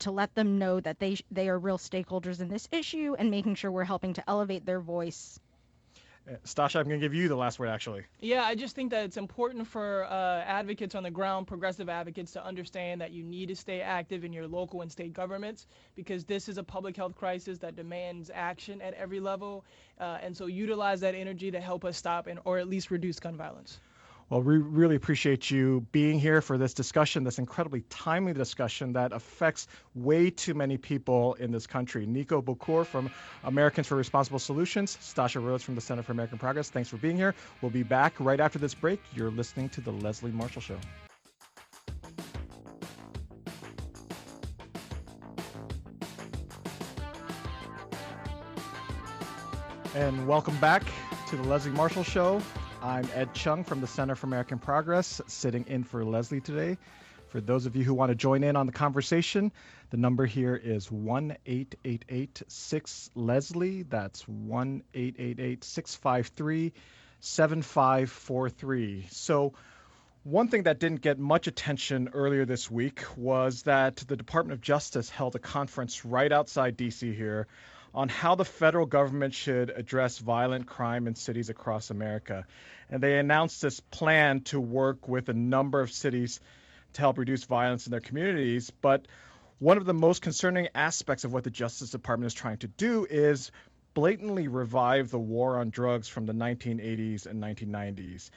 to 0.00 0.10
let 0.10 0.34
them 0.34 0.58
know 0.58 0.78
that 0.78 0.98
they 0.98 1.16
they 1.30 1.48
are 1.48 1.58
real 1.58 1.78
stakeholders 1.78 2.42
in 2.42 2.48
this 2.48 2.68
issue 2.70 3.16
and 3.18 3.30
making 3.30 3.54
sure 3.54 3.72
we're 3.72 3.84
helping 3.84 4.12
to 4.12 4.28
elevate 4.28 4.66
their 4.66 4.78
voice 4.78 5.40
Stasha, 6.44 6.80
I'm 6.80 6.88
going 6.88 7.00
to 7.00 7.04
give 7.04 7.14
you 7.14 7.28
the 7.28 7.36
last 7.36 7.58
word, 7.58 7.68
actually. 7.68 8.02
Yeah, 8.20 8.42
I 8.42 8.54
just 8.54 8.74
think 8.74 8.90
that 8.90 9.04
it's 9.04 9.16
important 9.16 9.66
for 9.66 10.06
uh, 10.06 10.42
advocates 10.44 10.94
on 10.94 11.02
the 11.02 11.10
ground, 11.10 11.46
progressive 11.46 11.88
advocates, 11.88 12.32
to 12.32 12.44
understand 12.44 13.00
that 13.00 13.12
you 13.12 13.22
need 13.22 13.46
to 13.48 13.56
stay 13.56 13.80
active 13.80 14.24
in 14.24 14.32
your 14.32 14.48
local 14.48 14.82
and 14.82 14.90
state 14.90 15.12
governments 15.12 15.66
because 15.94 16.24
this 16.24 16.48
is 16.48 16.58
a 16.58 16.64
public 16.64 16.96
health 16.96 17.14
crisis 17.14 17.58
that 17.58 17.76
demands 17.76 18.30
action 18.34 18.80
at 18.80 18.94
every 18.94 19.20
level. 19.20 19.64
Uh, 20.00 20.18
and 20.20 20.36
so 20.36 20.46
utilize 20.46 21.00
that 21.00 21.14
energy 21.14 21.50
to 21.50 21.60
help 21.60 21.84
us 21.84 21.96
stop 21.96 22.26
and 22.26 22.40
or 22.44 22.58
at 22.58 22.68
least 22.68 22.90
reduce 22.90 23.20
gun 23.20 23.36
violence. 23.36 23.78
Well, 24.28 24.42
we 24.42 24.56
really 24.58 24.96
appreciate 24.96 25.52
you 25.52 25.86
being 25.92 26.18
here 26.18 26.40
for 26.40 26.58
this 26.58 26.74
discussion, 26.74 27.22
this 27.22 27.38
incredibly 27.38 27.82
timely 27.82 28.32
discussion 28.32 28.92
that 28.94 29.12
affects 29.12 29.68
way 29.94 30.30
too 30.30 30.52
many 30.52 30.76
people 30.76 31.34
in 31.34 31.52
this 31.52 31.68
country. 31.68 32.06
Nico 32.06 32.42
Bocour 32.42 32.84
from 32.84 33.08
Americans 33.44 33.86
for 33.86 33.94
Responsible 33.94 34.40
Solutions, 34.40 34.98
Stasha 35.00 35.40
Rhodes 35.40 35.62
from 35.62 35.76
the 35.76 35.80
Center 35.80 36.02
for 36.02 36.10
American 36.10 36.38
Progress. 36.38 36.70
Thanks 36.70 36.88
for 36.88 36.96
being 36.96 37.16
here. 37.16 37.36
We'll 37.62 37.70
be 37.70 37.84
back 37.84 38.14
right 38.18 38.40
after 38.40 38.58
this 38.58 38.74
break. 38.74 39.00
You're 39.14 39.30
listening 39.30 39.68
to 39.68 39.80
The 39.80 39.92
Leslie 39.92 40.32
Marshall 40.32 40.60
Show. 40.60 40.78
And 49.94 50.26
welcome 50.26 50.56
back 50.56 50.82
to 51.28 51.36
The 51.36 51.44
Leslie 51.44 51.70
Marshall 51.70 52.02
Show. 52.02 52.42
I'm 52.86 53.08
Ed 53.16 53.34
Chung 53.34 53.64
from 53.64 53.80
the 53.80 53.88
Center 53.88 54.14
for 54.14 54.28
American 54.28 54.60
Progress, 54.60 55.20
sitting 55.26 55.64
in 55.66 55.82
for 55.82 56.04
Leslie 56.04 56.40
today. 56.40 56.78
For 57.30 57.40
those 57.40 57.66
of 57.66 57.74
you 57.74 57.82
who 57.82 57.92
want 57.92 58.10
to 58.10 58.14
join 58.14 58.44
in 58.44 58.54
on 58.54 58.66
the 58.66 58.72
conversation, 58.72 59.50
the 59.90 59.96
number 59.96 60.24
here 60.24 60.54
is 60.54 60.88
1 60.88 61.36
888 61.44 62.44
6 62.46 63.10
Leslie. 63.16 63.82
That's 63.82 64.28
1 64.28 64.82
888 64.94 65.64
653 65.64 66.72
7543. 67.18 69.08
So, 69.10 69.54
one 70.22 70.46
thing 70.46 70.62
that 70.62 70.78
didn't 70.78 71.00
get 71.00 71.18
much 71.18 71.48
attention 71.48 72.10
earlier 72.12 72.44
this 72.44 72.70
week 72.70 73.02
was 73.16 73.64
that 73.64 73.96
the 73.96 74.16
Department 74.16 74.52
of 74.52 74.60
Justice 74.60 75.10
held 75.10 75.34
a 75.34 75.40
conference 75.40 76.04
right 76.04 76.30
outside 76.30 76.78
DC 76.78 77.16
here 77.16 77.48
on 77.96 78.10
how 78.10 78.34
the 78.34 78.44
federal 78.44 78.84
government 78.84 79.32
should 79.32 79.70
address 79.70 80.18
violent 80.18 80.66
crime 80.66 81.06
in 81.06 81.14
cities 81.14 81.48
across 81.48 81.88
America. 81.88 82.46
And 82.90 83.02
they 83.02 83.18
announced 83.18 83.62
this 83.62 83.80
plan 83.80 84.42
to 84.42 84.60
work 84.60 85.08
with 85.08 85.30
a 85.30 85.32
number 85.32 85.80
of 85.80 85.90
cities 85.90 86.38
to 86.92 87.00
help 87.00 87.16
reduce 87.16 87.44
violence 87.44 87.86
in 87.86 87.90
their 87.90 88.00
communities. 88.00 88.70
But 88.70 89.06
one 89.58 89.78
of 89.78 89.86
the 89.86 89.94
most 89.94 90.20
concerning 90.20 90.68
aspects 90.74 91.24
of 91.24 91.32
what 91.32 91.44
the 91.44 91.50
Justice 91.50 91.90
Department 91.90 92.26
is 92.26 92.34
trying 92.34 92.58
to 92.58 92.68
do 92.68 93.06
is 93.08 93.50
blatantly 93.94 94.46
revive 94.46 95.10
the 95.10 95.18
war 95.18 95.58
on 95.58 95.70
drugs 95.70 96.06
from 96.06 96.26
the 96.26 96.34
1980s 96.34 97.24
and 97.24 97.42
1990s. 97.42 98.28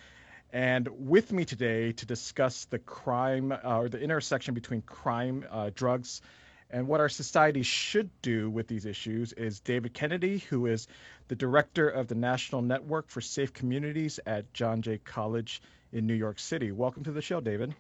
And 0.54 0.88
with 0.88 1.34
me 1.34 1.44
today 1.44 1.92
to 1.92 2.06
discuss 2.06 2.64
the 2.66 2.80
crime 2.80 3.52
uh, 3.52 3.78
or 3.78 3.90
the 3.90 4.00
intersection 4.00 4.54
between 4.54 4.82
crime, 4.82 5.46
uh, 5.52 5.70
drugs, 5.76 6.22
and 6.70 6.88
what 6.88 7.00
our 7.00 7.10
society 7.10 7.64
should 7.64 8.10
do 8.22 8.50
with 8.50 8.68
these 8.68 8.86
issues 8.86 9.34
is 9.34 9.60
David 9.60 9.94
Kennedy, 9.94 10.38
who 10.38 10.68
is 10.68 10.88
the 11.28 11.36
director 11.36 11.90
of 11.90 12.08
the 12.08 12.16
National 12.16 12.62
Network 12.62 13.10
for 13.10 13.22
Safe 13.22 13.54
Communities 13.54 14.20
at 14.26 14.54
John 14.54 14.82
Jay 14.82 15.00
College 15.00 15.62
in 15.92 16.06
New 16.06 16.14
York 16.14 16.40
City. 16.40 16.72
Welcome 16.72 17.04
to 17.06 17.12
the 17.12 17.22
show, 17.22 17.42
David. 17.42 17.74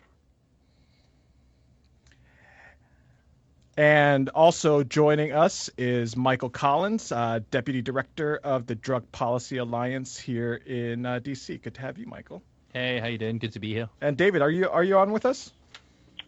And 3.77 4.27
also 4.29 4.83
joining 4.83 5.31
us 5.31 5.69
is 5.77 6.17
Michael 6.17 6.49
Collins, 6.49 7.11
uh, 7.11 7.39
Deputy 7.49 7.81
Director 7.81 8.37
of 8.43 8.65
the 8.65 8.75
Drug 8.75 9.09
Policy 9.11 9.57
Alliance 9.57 10.19
here 10.19 10.55
in 10.55 11.05
uh, 11.05 11.19
DC. 11.19 11.61
Good 11.61 11.75
to 11.75 11.81
have 11.81 11.97
you, 11.97 12.05
Michael. 12.05 12.41
Hey, 12.73 12.99
how 12.99 13.07
you 13.07 13.17
doing? 13.17 13.37
Good 13.37 13.53
to 13.53 13.59
be 13.59 13.73
here. 13.73 13.87
And 14.01 14.17
David, 14.17 14.41
are 14.41 14.51
you 14.51 14.69
are 14.69 14.83
you 14.83 14.97
on 14.97 15.11
with 15.11 15.25
us? 15.25 15.53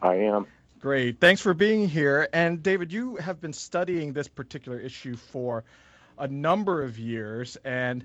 I 0.01 0.15
am. 0.15 0.47
Great. 0.81 1.19
Thanks 1.19 1.41
for 1.41 1.53
being 1.53 1.87
here. 1.87 2.27
And 2.33 2.63
David, 2.63 2.91
you 2.91 3.17
have 3.17 3.39
been 3.39 3.53
studying 3.53 4.13
this 4.13 4.27
particular 4.27 4.79
issue 4.79 5.15
for 5.15 5.63
a 6.17 6.27
number 6.27 6.81
of 6.81 6.97
years. 6.97 7.55
And 7.63 8.03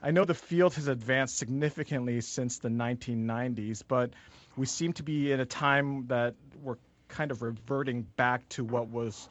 I 0.00 0.12
know 0.12 0.24
the 0.24 0.32
field 0.32 0.74
has 0.74 0.86
advanced 0.86 1.36
significantly 1.36 2.20
since 2.20 2.58
the 2.58 2.68
1990s, 2.68 3.82
but 3.88 4.12
we 4.56 4.66
seem 4.66 4.92
to 4.92 5.02
be 5.02 5.32
in 5.32 5.40
a 5.40 5.44
time 5.44 6.06
that 6.06 6.36
we're 6.62 6.76
kind 7.08 7.32
of 7.32 7.42
reverting 7.42 8.02
back 8.14 8.48
to 8.50 8.62
what 8.64 8.88
was 8.88 9.28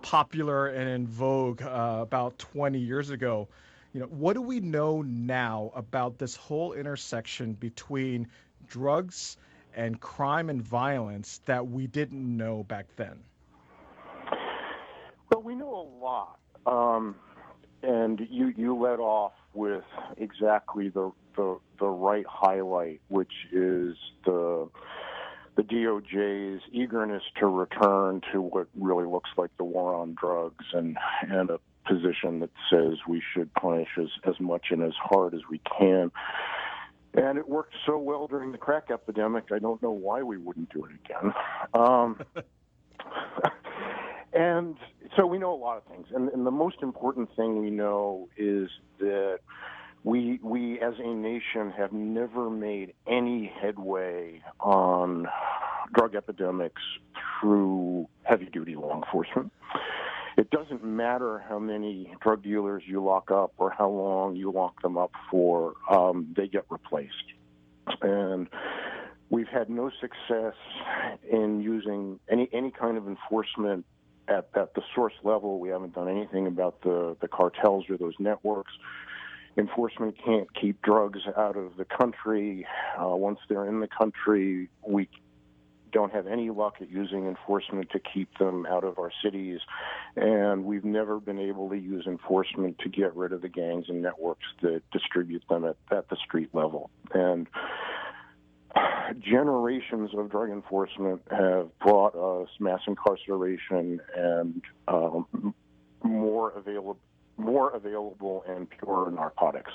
popular 0.00 0.68
and 0.68 0.88
in 0.88 1.06
vogue 1.06 1.60
uh, 1.60 1.98
about 2.00 2.38
20 2.38 2.78
years 2.78 3.10
ago. 3.10 3.48
You 3.92 4.00
know, 4.00 4.06
what 4.06 4.32
do 4.32 4.40
we 4.40 4.60
know 4.60 5.02
now 5.02 5.72
about 5.74 6.16
this 6.16 6.36
whole 6.36 6.72
intersection 6.72 7.52
between 7.52 8.28
drugs 8.66 9.36
and 9.74 10.00
crime 10.00 10.50
and 10.50 10.62
violence 10.62 11.40
that 11.46 11.66
we 11.66 11.86
didn't 11.86 12.36
know 12.36 12.64
back 12.64 12.86
then? 12.96 13.18
Well, 15.30 15.42
we 15.42 15.54
know 15.54 15.74
a 15.74 16.04
lot. 16.04 16.38
Um, 16.66 17.14
and 17.82 18.20
you, 18.30 18.52
you 18.56 18.76
led 18.76 18.98
off 18.98 19.32
with 19.54 19.84
exactly 20.16 20.88
the, 20.88 21.12
the, 21.36 21.58
the 21.78 21.86
right 21.86 22.26
highlight, 22.28 23.00
which 23.08 23.32
is 23.52 23.96
the, 24.24 24.68
the 25.56 25.62
DOJ's 25.62 26.62
eagerness 26.72 27.22
to 27.38 27.46
return 27.46 28.20
to 28.32 28.40
what 28.40 28.66
really 28.78 29.06
looks 29.06 29.30
like 29.36 29.50
the 29.56 29.64
war 29.64 29.94
on 29.94 30.14
drugs 30.14 30.64
and, 30.72 30.98
and 31.22 31.50
a 31.50 31.58
position 31.86 32.40
that 32.40 32.50
says 32.70 32.98
we 33.08 33.22
should 33.34 33.52
punish 33.54 33.88
as, 33.98 34.08
as 34.24 34.38
much 34.38 34.66
and 34.70 34.82
as 34.82 34.92
hard 35.00 35.34
as 35.34 35.40
we 35.50 35.60
can. 35.78 36.10
And 37.14 37.38
it 37.38 37.48
worked 37.48 37.74
so 37.86 37.98
well 37.98 38.26
during 38.26 38.52
the 38.52 38.58
crack 38.58 38.90
epidemic, 38.92 39.44
I 39.52 39.58
don't 39.58 39.82
know 39.82 39.90
why 39.90 40.22
we 40.22 40.36
wouldn't 40.36 40.72
do 40.72 40.84
it 40.84 40.92
again. 41.04 41.34
Um, 41.74 42.20
and 44.32 44.76
so 45.16 45.26
we 45.26 45.38
know 45.38 45.52
a 45.52 45.56
lot 45.56 45.76
of 45.76 45.84
things, 45.84 46.06
and, 46.14 46.28
and 46.28 46.46
the 46.46 46.52
most 46.52 46.76
important 46.82 47.34
thing 47.34 47.60
we 47.60 47.70
know 47.70 48.28
is 48.36 48.68
that 49.00 49.40
we 50.04 50.38
we 50.42 50.80
as 50.80 50.94
a 50.98 51.14
nation 51.14 51.72
have 51.76 51.92
never 51.92 52.48
made 52.48 52.94
any 53.06 53.52
headway 53.60 54.40
on 54.60 55.26
drug 55.92 56.14
epidemics 56.14 56.82
through 57.40 58.08
heavy 58.22 58.46
duty 58.46 58.76
law 58.76 58.96
enforcement. 58.96 59.52
It 60.40 60.48
doesn't 60.48 60.82
matter 60.82 61.44
how 61.46 61.58
many 61.58 62.14
drug 62.22 62.42
dealers 62.42 62.82
you 62.86 63.04
lock 63.04 63.30
up 63.30 63.52
or 63.58 63.70
how 63.70 63.90
long 63.90 64.36
you 64.36 64.50
lock 64.50 64.80
them 64.80 64.96
up 64.96 65.12
for, 65.30 65.74
um, 65.90 66.32
they 66.34 66.48
get 66.48 66.64
replaced. 66.70 67.12
And 68.00 68.48
we've 69.28 69.48
had 69.48 69.68
no 69.68 69.90
success 70.00 70.54
in 71.30 71.60
using 71.60 72.20
any, 72.30 72.48
any 72.54 72.70
kind 72.70 72.96
of 72.96 73.06
enforcement 73.06 73.84
at, 74.28 74.48
at 74.54 74.72
the 74.72 74.80
source 74.94 75.12
level. 75.24 75.60
We 75.60 75.68
haven't 75.68 75.94
done 75.94 76.08
anything 76.08 76.46
about 76.46 76.80
the, 76.80 77.18
the 77.20 77.28
cartels 77.28 77.90
or 77.90 77.98
those 77.98 78.14
networks. 78.18 78.72
Enforcement 79.58 80.16
can't 80.24 80.48
keep 80.58 80.80
drugs 80.80 81.20
out 81.36 81.58
of 81.58 81.76
the 81.76 81.84
country. 81.84 82.66
Uh, 82.98 83.08
once 83.08 83.40
they're 83.50 83.66
in 83.66 83.80
the 83.80 83.88
country, 83.88 84.70
we 84.88 85.06
don't 85.92 86.12
have 86.12 86.26
any 86.26 86.50
luck 86.50 86.76
at 86.80 86.90
using 86.90 87.26
enforcement 87.26 87.90
to 87.90 87.98
keep 87.98 88.36
them 88.38 88.66
out 88.66 88.84
of 88.84 88.98
our 88.98 89.10
cities, 89.22 89.60
and 90.16 90.64
we've 90.64 90.84
never 90.84 91.20
been 91.20 91.38
able 91.38 91.68
to 91.70 91.76
use 91.76 92.06
enforcement 92.06 92.78
to 92.80 92.88
get 92.88 93.14
rid 93.16 93.32
of 93.32 93.42
the 93.42 93.48
gangs 93.48 93.86
and 93.88 94.02
networks 94.02 94.46
that 94.62 94.82
distribute 94.92 95.42
them 95.48 95.64
at, 95.64 95.76
at 95.90 96.08
the 96.08 96.16
street 96.16 96.50
level. 96.52 96.90
And 97.12 97.46
generations 99.18 100.10
of 100.16 100.30
drug 100.30 100.50
enforcement 100.50 101.22
have 101.30 101.76
brought 101.80 102.14
us 102.14 102.48
mass 102.60 102.80
incarceration 102.86 104.00
and 104.16 104.62
um, 104.88 105.54
more 106.02 106.50
available 106.52 106.98
more 107.36 107.70
available 107.70 108.44
and 108.46 108.68
pure 108.68 109.10
narcotics. 109.10 109.72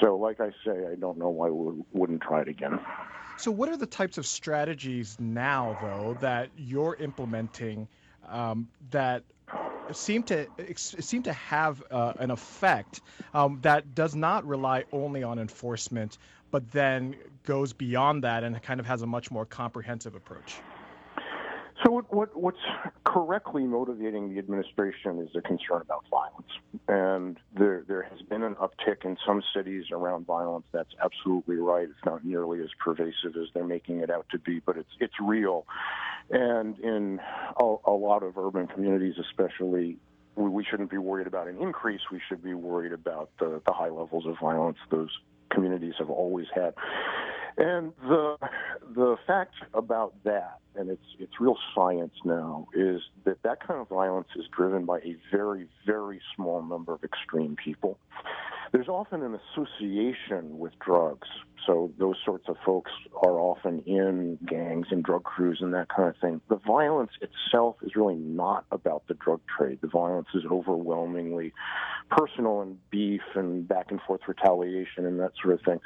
So, 0.00 0.16
like 0.16 0.40
I 0.40 0.50
say, 0.64 0.86
I 0.90 0.94
don't 0.96 1.18
know 1.18 1.28
why 1.28 1.50
we 1.50 1.82
wouldn't 1.92 2.22
try 2.22 2.42
it 2.42 2.48
again. 2.48 2.80
So, 3.38 3.50
what 3.50 3.68
are 3.68 3.76
the 3.76 3.86
types 3.86 4.18
of 4.18 4.26
strategies 4.26 5.16
now, 5.20 5.76
though, 5.82 6.14
that 6.20 6.50
you're 6.56 6.96
implementing 6.96 7.88
um, 8.28 8.68
that 8.90 9.24
seem 9.90 10.22
to 10.24 10.46
seem 10.76 11.22
to 11.22 11.32
have 11.32 11.82
uh, 11.90 12.12
an 12.18 12.30
effect 12.30 13.00
um, 13.34 13.58
that 13.62 13.94
does 13.94 14.14
not 14.14 14.46
rely 14.46 14.84
only 14.92 15.22
on 15.22 15.38
enforcement, 15.38 16.18
but 16.50 16.70
then 16.70 17.16
goes 17.44 17.72
beyond 17.72 18.22
that 18.24 18.44
and 18.44 18.60
kind 18.62 18.80
of 18.80 18.86
has 18.86 19.02
a 19.02 19.06
much 19.06 19.30
more 19.30 19.44
comprehensive 19.44 20.14
approach? 20.14 20.56
What, 22.12 22.36
what, 22.36 22.42
what's 22.42 22.92
correctly 23.04 23.64
motivating 23.64 24.32
the 24.32 24.38
administration 24.38 25.18
is 25.20 25.34
a 25.34 25.40
concern 25.40 25.80
about 25.80 26.04
violence, 26.10 26.52
and 26.86 27.38
there 27.58 27.84
there 27.88 28.02
has 28.02 28.20
been 28.28 28.42
an 28.42 28.54
uptick 28.56 29.04
in 29.04 29.16
some 29.26 29.42
cities 29.54 29.86
around 29.90 30.26
violence. 30.26 30.66
That's 30.72 30.94
absolutely 31.02 31.56
right. 31.56 31.84
It's 31.84 32.04
not 32.04 32.24
nearly 32.24 32.60
as 32.60 32.68
pervasive 32.84 33.36
as 33.40 33.48
they're 33.54 33.66
making 33.66 34.00
it 34.00 34.10
out 34.10 34.26
to 34.30 34.38
be, 34.38 34.60
but 34.60 34.76
it's 34.76 34.90
it's 35.00 35.14
real, 35.22 35.66
and 36.30 36.78
in 36.80 37.18
a, 37.58 37.74
a 37.86 37.92
lot 37.92 38.22
of 38.22 38.36
urban 38.36 38.66
communities, 38.66 39.14
especially. 39.18 39.96
We, 40.34 40.48
we 40.48 40.64
shouldn't 40.64 40.90
be 40.90 40.96
worried 40.96 41.26
about 41.26 41.46
an 41.46 41.60
increase. 41.60 42.00
We 42.10 42.18
should 42.26 42.42
be 42.42 42.54
worried 42.54 42.94
about 42.94 43.28
the, 43.38 43.60
the 43.66 43.72
high 43.74 43.90
levels 43.90 44.24
of 44.26 44.36
violence 44.40 44.78
those 44.90 45.10
communities 45.50 45.92
have 45.98 46.08
always 46.08 46.46
had. 46.54 46.72
And 47.56 47.92
the 48.02 48.36
the 48.94 49.16
fact 49.26 49.54
about 49.74 50.14
that, 50.24 50.58
and 50.74 50.90
it's 50.90 51.02
it's 51.18 51.40
real 51.40 51.56
science 51.74 52.14
now, 52.24 52.68
is 52.74 53.02
that 53.24 53.42
that 53.42 53.66
kind 53.66 53.80
of 53.80 53.88
violence 53.88 54.28
is 54.36 54.44
driven 54.56 54.84
by 54.84 54.98
a 54.98 55.16
very 55.30 55.68
very 55.86 56.20
small 56.34 56.62
number 56.62 56.94
of 56.94 57.04
extreme 57.04 57.56
people. 57.56 57.98
There's 58.72 58.88
often 58.88 59.22
an 59.22 59.38
association 59.38 60.58
with 60.58 60.72
drugs, 60.78 61.28
so 61.66 61.92
those 61.98 62.16
sorts 62.24 62.48
of 62.48 62.56
folks 62.64 62.90
are 63.22 63.38
often 63.38 63.80
in 63.80 64.38
gangs 64.46 64.86
and 64.90 65.04
drug 65.04 65.24
crews 65.24 65.58
and 65.60 65.74
that 65.74 65.88
kind 65.94 66.08
of 66.08 66.16
thing. 66.22 66.40
The 66.48 66.58
violence 66.66 67.10
itself 67.20 67.76
is 67.82 67.94
really 67.94 68.14
not 68.14 68.64
about 68.72 69.02
the 69.08 69.14
drug 69.14 69.40
trade. 69.46 69.80
The 69.82 69.88
violence 69.88 70.28
is 70.34 70.44
overwhelmingly 70.50 71.52
personal 72.10 72.62
and 72.62 72.78
beef 72.90 73.20
and 73.34 73.68
back 73.68 73.90
and 73.90 74.00
forth 74.00 74.22
retaliation 74.26 75.04
and 75.04 75.20
that 75.20 75.32
sort 75.42 75.54
of 75.54 75.60
thing. 75.66 75.80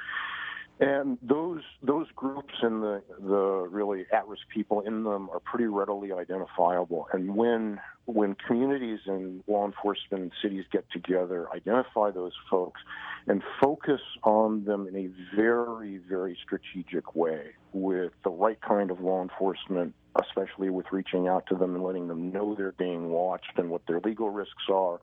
And 0.79 1.17
those 1.23 1.63
those 1.83 2.07
groups 2.15 2.53
and 2.61 2.83
the 2.83 3.03
the 3.19 3.67
really 3.71 4.05
at-risk 4.13 4.43
people 4.53 4.83
in 4.83 5.05
them 5.05 5.31
are 5.31 5.41
pretty 5.41 5.65
readily 5.65 6.13
identifiable. 6.13 7.09
And 7.13 7.35
when 7.35 7.81
when 8.05 8.37
communities 8.47 9.01
and 9.07 9.43
law 9.47 9.65
enforcement 9.65 10.23
and 10.25 10.33
cities 10.43 10.65
get 10.71 10.85
together, 10.91 11.49
identify 11.55 12.11
those 12.11 12.35
folks, 12.51 12.83
and 13.27 13.43
focus 13.59 14.03
on 14.23 14.65
them 14.67 14.87
in 14.87 14.97
a 14.97 15.09
very 15.35 15.97
very 15.97 16.37
strategic 16.45 17.15
way 17.15 17.53
with 17.73 18.13
the 18.23 18.31
right 18.31 18.61
kind 18.61 18.91
of 18.91 19.01
law 19.01 19.23
enforcement, 19.23 19.95
especially 20.21 20.69
with 20.69 20.85
reaching 20.93 21.27
out 21.27 21.47
to 21.47 21.55
them 21.55 21.75
and 21.75 21.85
letting 21.85 22.07
them 22.07 22.31
know 22.31 22.55
they're 22.55 22.73
being 22.73 23.09
watched 23.09 23.53
and 23.57 23.71
what 23.71 23.81
their 23.87 24.01
legal 24.01 24.29
risks 24.29 24.65
are 24.71 25.01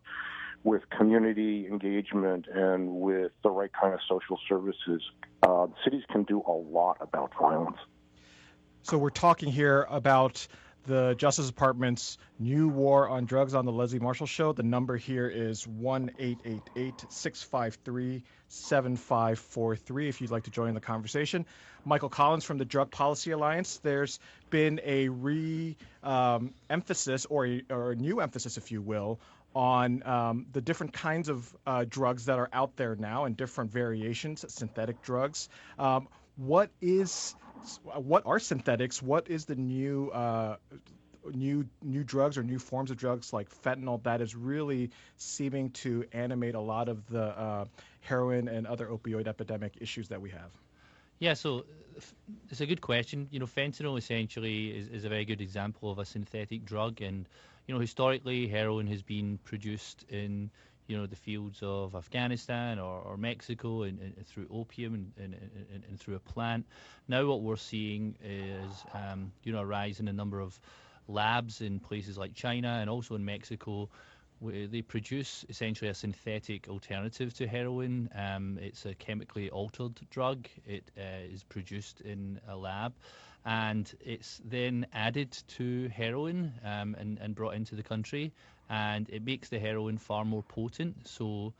with 0.64 0.90
community 0.90 1.68
engagement 1.68 2.46
and 2.54 2.90
with 2.90 3.32
the 3.44 3.50
right 3.50 3.72
kind 3.80 3.94
of 3.94 4.00
social 4.08 4.40
services, 4.48 5.02
uh, 5.44 5.68
cities 5.84 6.04
can 6.12 6.24
do 6.24 6.42
a 6.48 6.52
lot 6.52 6.98
about 7.02 7.32
violence. 7.40 7.78
So 8.84 8.98
we're 8.98 9.10
talking 9.10 9.50
here 9.50 9.86
about 9.90 10.48
the 10.86 11.16
Justice 11.16 11.48
Department's 11.48 12.18
new 12.40 12.68
war 12.68 13.08
on 13.08 13.26
drugs 13.26 13.56
on 13.56 13.66
the 13.66 13.72
Leslie 13.72 14.00
Marshall 14.00 14.28
Show. 14.28 14.52
The 14.52 14.64
number 14.64 14.98
here 14.98 15.28
is 15.28 15.68
1 15.68 16.12
653 16.18 18.24
7543 18.48 20.10
if 20.10 20.22
you'd 20.22 20.32
like 20.32 20.44
to 20.44 20.52
join 20.52 20.74
the 20.74 20.82
conversation. 20.82 21.46
Michael 21.86 22.10
Collins 22.10 22.44
from 22.44 22.58
the 22.58 22.66
Drug 22.66 22.92
Policy 22.92 23.32
Alliance. 23.32 23.78
There's 23.78 24.20
been 24.50 24.82
a 24.84 25.10
re 25.10 25.78
um, 26.04 26.54
emphasis 26.70 27.26
or 27.26 27.60
or 27.70 27.92
a 27.92 27.96
new 27.96 28.20
emphasis, 28.20 28.58
if 28.58 28.72
you 28.72 28.82
will, 28.82 29.20
on 29.56 30.04
um, 30.08 30.46
the 30.52 30.62
different 30.62 30.94
kinds 30.94 31.30
of 31.30 31.56
uh, 31.66 31.86
drugs 31.88 32.26
that 32.26 32.40
are 32.40 32.50
out 32.54 32.76
there 32.76 32.96
now 32.96 33.26
and 33.26 33.38
different 33.38 33.72
variations, 33.72 34.46
synthetic 34.48 35.02
drugs. 35.02 35.50
Um, 35.78 36.08
what 36.36 36.70
is 36.82 37.36
what 37.94 38.24
are 38.26 38.40
synthetics? 38.40 39.02
What 39.02 39.30
is 39.30 39.46
the 39.46 39.56
new 39.56 40.10
uh, 40.10 40.58
new 41.34 41.66
new 41.82 42.04
drugs 42.04 42.38
or 42.38 42.44
new 42.44 42.60
forms 42.60 42.92
of 42.92 42.98
drugs 42.98 43.32
like 43.32 43.50
fentanyl 43.50 44.02
that 44.04 44.22
is 44.22 44.36
really 44.36 44.90
seeming 45.18 45.70
to 45.72 46.06
animate 46.14 46.56
a 46.56 46.60
lot 46.60 46.90
of 46.90 47.08
the 47.08 47.24
uh, 47.24 47.66
heroin 48.02 48.48
and 48.48 48.68
other 48.68 48.88
opioid 48.88 49.28
epidemic 49.28 49.74
issues 49.80 50.10
that 50.10 50.22
we 50.22 50.30
have? 50.30 50.52
Yeah, 51.20 51.36
so 51.36 51.66
it's 52.50 52.62
a 52.62 52.66
good 52.66 52.82
question. 52.82 53.28
You 53.32 53.40
know, 53.40 53.46
fentanyl 53.46 53.98
essentially 53.98 54.70
is, 54.70 54.88
is 54.88 55.06
a 55.06 55.10
very 55.10 55.26
good 55.26 55.42
example 55.42 55.92
of 55.92 56.00
a 56.00 56.06
synthetic 56.06 56.66
drug, 56.66 57.02
and 57.02 57.28
you 57.68 57.74
know, 57.74 57.80
historically, 57.80 58.48
heroin 58.48 58.88
has 58.88 59.02
been 59.02 59.40
produced 59.44 60.06
in 60.10 60.50
you 60.88 60.98
know 60.98 61.06
the 61.06 61.16
fields 61.16 61.60
of 61.62 61.96
Afghanistan 61.96 62.78
or, 62.78 63.00
or 63.00 63.18
Mexico 63.18 63.84
and, 63.84 64.00
and, 64.00 64.28
through 64.28 64.48
opium 64.52 64.94
and, 64.94 65.14
and, 65.18 65.84
and, 65.88 66.00
through 66.00 66.16
a 66.16 66.20
plant. 66.20 66.66
Now 67.08 67.26
what 67.26 67.42
we're 67.42 67.56
seeing 67.56 68.16
is 68.22 68.84
um, 68.94 69.32
you 69.44 69.54
know 69.54 69.60
a 69.60 69.66
rise 69.66 70.00
in 70.00 70.08
a 70.08 70.14
number 70.14 70.40
of 70.40 70.60
labs 71.08 71.62
in 71.62 71.80
places 71.80 72.18
like 72.18 72.34
China 72.34 72.80
and 72.82 72.90
also 72.90 73.16
in 73.16 73.24
Mexico. 73.24 73.90
Where 74.40 74.68
they 74.68 74.82
produce 74.82 75.46
essentially 75.48 75.90
a 75.90 75.94
synthetic 75.94 76.68
alternative 76.68 77.34
to 77.36 77.48
heroin. 77.48 78.10
Um, 78.14 78.60
it's 78.62 78.86
a 78.86 78.94
chemically 78.94 79.50
altered 79.50 79.98
drug. 80.10 80.50
It 80.66 80.92
uh, 80.98 81.34
is 81.34 81.44
produced 81.44 82.02
in 82.02 82.42
a 82.50 82.58
lab 82.58 82.94
and 83.46 83.94
it's 84.00 84.42
then 84.46 84.86
added 84.94 85.32
to 85.48 85.90
heroin 85.90 86.54
um, 86.64 86.96
and, 86.98 87.20
and 87.20 87.36
brought 87.36 87.56
into 87.56 87.76
the 87.76 87.84
country, 87.84 88.32
and 88.70 89.10
it 89.10 89.26
makes 89.26 89.50
the 89.50 89.60
heroin 89.60 89.98
far 89.98 90.24
more 90.24 90.44
potent. 90.44 91.08
So, 91.08 91.54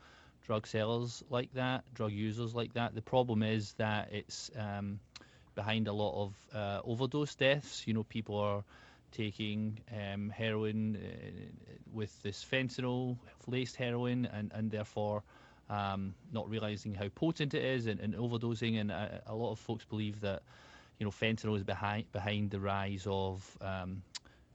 drug 0.46 0.66
sellers 0.66 1.22
like 1.30 1.52
that, 1.54 1.84
drug 1.94 2.12
users 2.12 2.54
like 2.54 2.72
that. 2.74 2.94
The 2.94 3.02
problem 3.02 3.42
is 3.42 3.74
that 3.74 4.08
it's 4.12 4.50
um, 4.58 4.98
behind 5.54 5.88
a 5.88 5.92
lot 5.92 6.24
of 6.24 6.34
uh, 6.54 6.80
overdose 6.84 7.34
deaths. 7.34 7.86
You 7.86 7.94
know, 7.94 8.04
people 8.04 8.38
are 8.38 8.64
taking 9.12 9.78
um, 9.92 10.30
heroin 10.30 10.96
uh, 10.96 11.00
with 11.92 12.22
this 12.22 12.44
fentanyl 12.44 13.16
laced 13.46 13.76
heroin, 13.76 14.26
and 14.32 14.52
and 14.54 14.70
therefore. 14.70 15.22
Um, 15.70 16.14
not 16.30 16.50
realizing 16.50 16.92
how 16.94 17.08
potent 17.08 17.54
it 17.54 17.64
is 17.64 17.86
and, 17.86 17.98
and 17.98 18.14
overdosing, 18.14 18.78
and 18.78 18.90
a, 18.90 19.22
a 19.28 19.34
lot 19.34 19.50
of 19.52 19.58
folks 19.58 19.86
believe 19.86 20.20
that 20.20 20.42
you 20.98 21.04
know, 21.04 21.10
fentanyl 21.10 21.56
is 21.56 21.64
behind 21.64 22.10
behind 22.12 22.50
the 22.50 22.60
rise 22.60 23.06
of 23.08 23.58
um, 23.60 24.02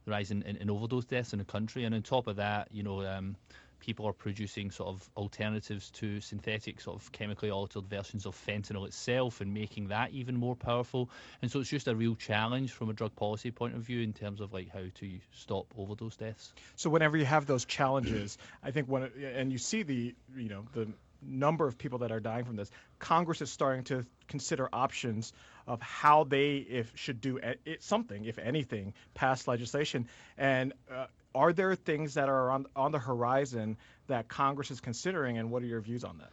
the 0.04 0.10
rise 0.10 0.30
in, 0.30 0.42
in, 0.42 0.56
in, 0.56 0.70
overdose 0.70 1.04
deaths 1.04 1.32
in 1.32 1.38
the 1.38 1.44
country, 1.44 1.84
and 1.84 1.94
on 1.94 2.02
top 2.02 2.26
of 2.26 2.36
that, 2.36 2.68
you 2.70 2.82
know, 2.82 3.04
um, 3.04 3.36
people 3.80 4.06
are 4.06 4.12
producing 4.12 4.70
sort 4.70 4.88
of 4.88 5.10
alternatives 5.16 5.90
to 5.90 6.20
synthetic 6.20 6.80
sort 6.80 7.00
of 7.00 7.10
chemically 7.12 7.50
altered 7.50 7.84
versions 7.86 8.26
of 8.26 8.36
fentanyl 8.46 8.86
itself 8.86 9.40
and 9.40 9.52
making 9.52 9.88
that 9.88 10.12
even 10.12 10.36
more 10.36 10.54
powerful. 10.54 11.10
And 11.42 11.50
so 11.50 11.60
it's 11.60 11.70
just 11.70 11.88
a 11.88 11.96
real 11.96 12.14
challenge 12.14 12.72
from 12.72 12.90
a 12.90 12.92
drug 12.92 13.16
policy 13.16 13.50
point 13.50 13.74
of 13.74 13.82
view 13.82 14.02
in 14.02 14.12
terms 14.12 14.40
of 14.40 14.52
like 14.52 14.68
how 14.70 14.84
to 14.94 15.10
stop 15.32 15.66
overdose 15.76 16.16
deaths. 16.16 16.52
So 16.76 16.90
whenever 16.90 17.16
you 17.16 17.24
have 17.24 17.46
those 17.46 17.64
challenges, 17.64 18.38
I 18.62 18.70
think 18.70 18.86
when 18.86 19.10
and 19.34 19.50
you 19.50 19.58
see 19.58 19.82
the 19.82 20.14
you 20.36 20.48
know 20.48 20.64
the 20.72 20.92
number 21.22 21.66
of 21.66 21.76
people 21.76 21.98
that 21.98 22.12
are 22.12 22.20
dying 22.20 22.44
from 22.44 22.56
this, 22.56 22.70
Congress 22.98 23.42
is 23.42 23.50
starting 23.50 23.84
to 23.84 24.06
consider 24.28 24.68
options 24.72 25.32
of 25.70 25.80
how 25.80 26.24
they 26.24 26.56
if 26.56 26.90
should 26.96 27.20
do 27.20 27.36
it, 27.36 27.82
something, 27.82 28.24
if 28.24 28.38
anything, 28.38 28.92
pass 29.14 29.46
legislation. 29.46 30.08
And 30.36 30.72
uh, 30.92 31.06
are 31.32 31.52
there 31.52 31.76
things 31.76 32.14
that 32.14 32.28
are 32.28 32.50
on 32.50 32.66
on 32.74 32.90
the 32.90 32.98
horizon 32.98 33.76
that 34.08 34.26
Congress 34.28 34.72
is 34.72 34.80
considering, 34.80 35.38
and 35.38 35.48
what 35.52 35.62
are 35.62 35.66
your 35.66 35.80
views 35.80 36.02
on 36.02 36.18
that? 36.18 36.30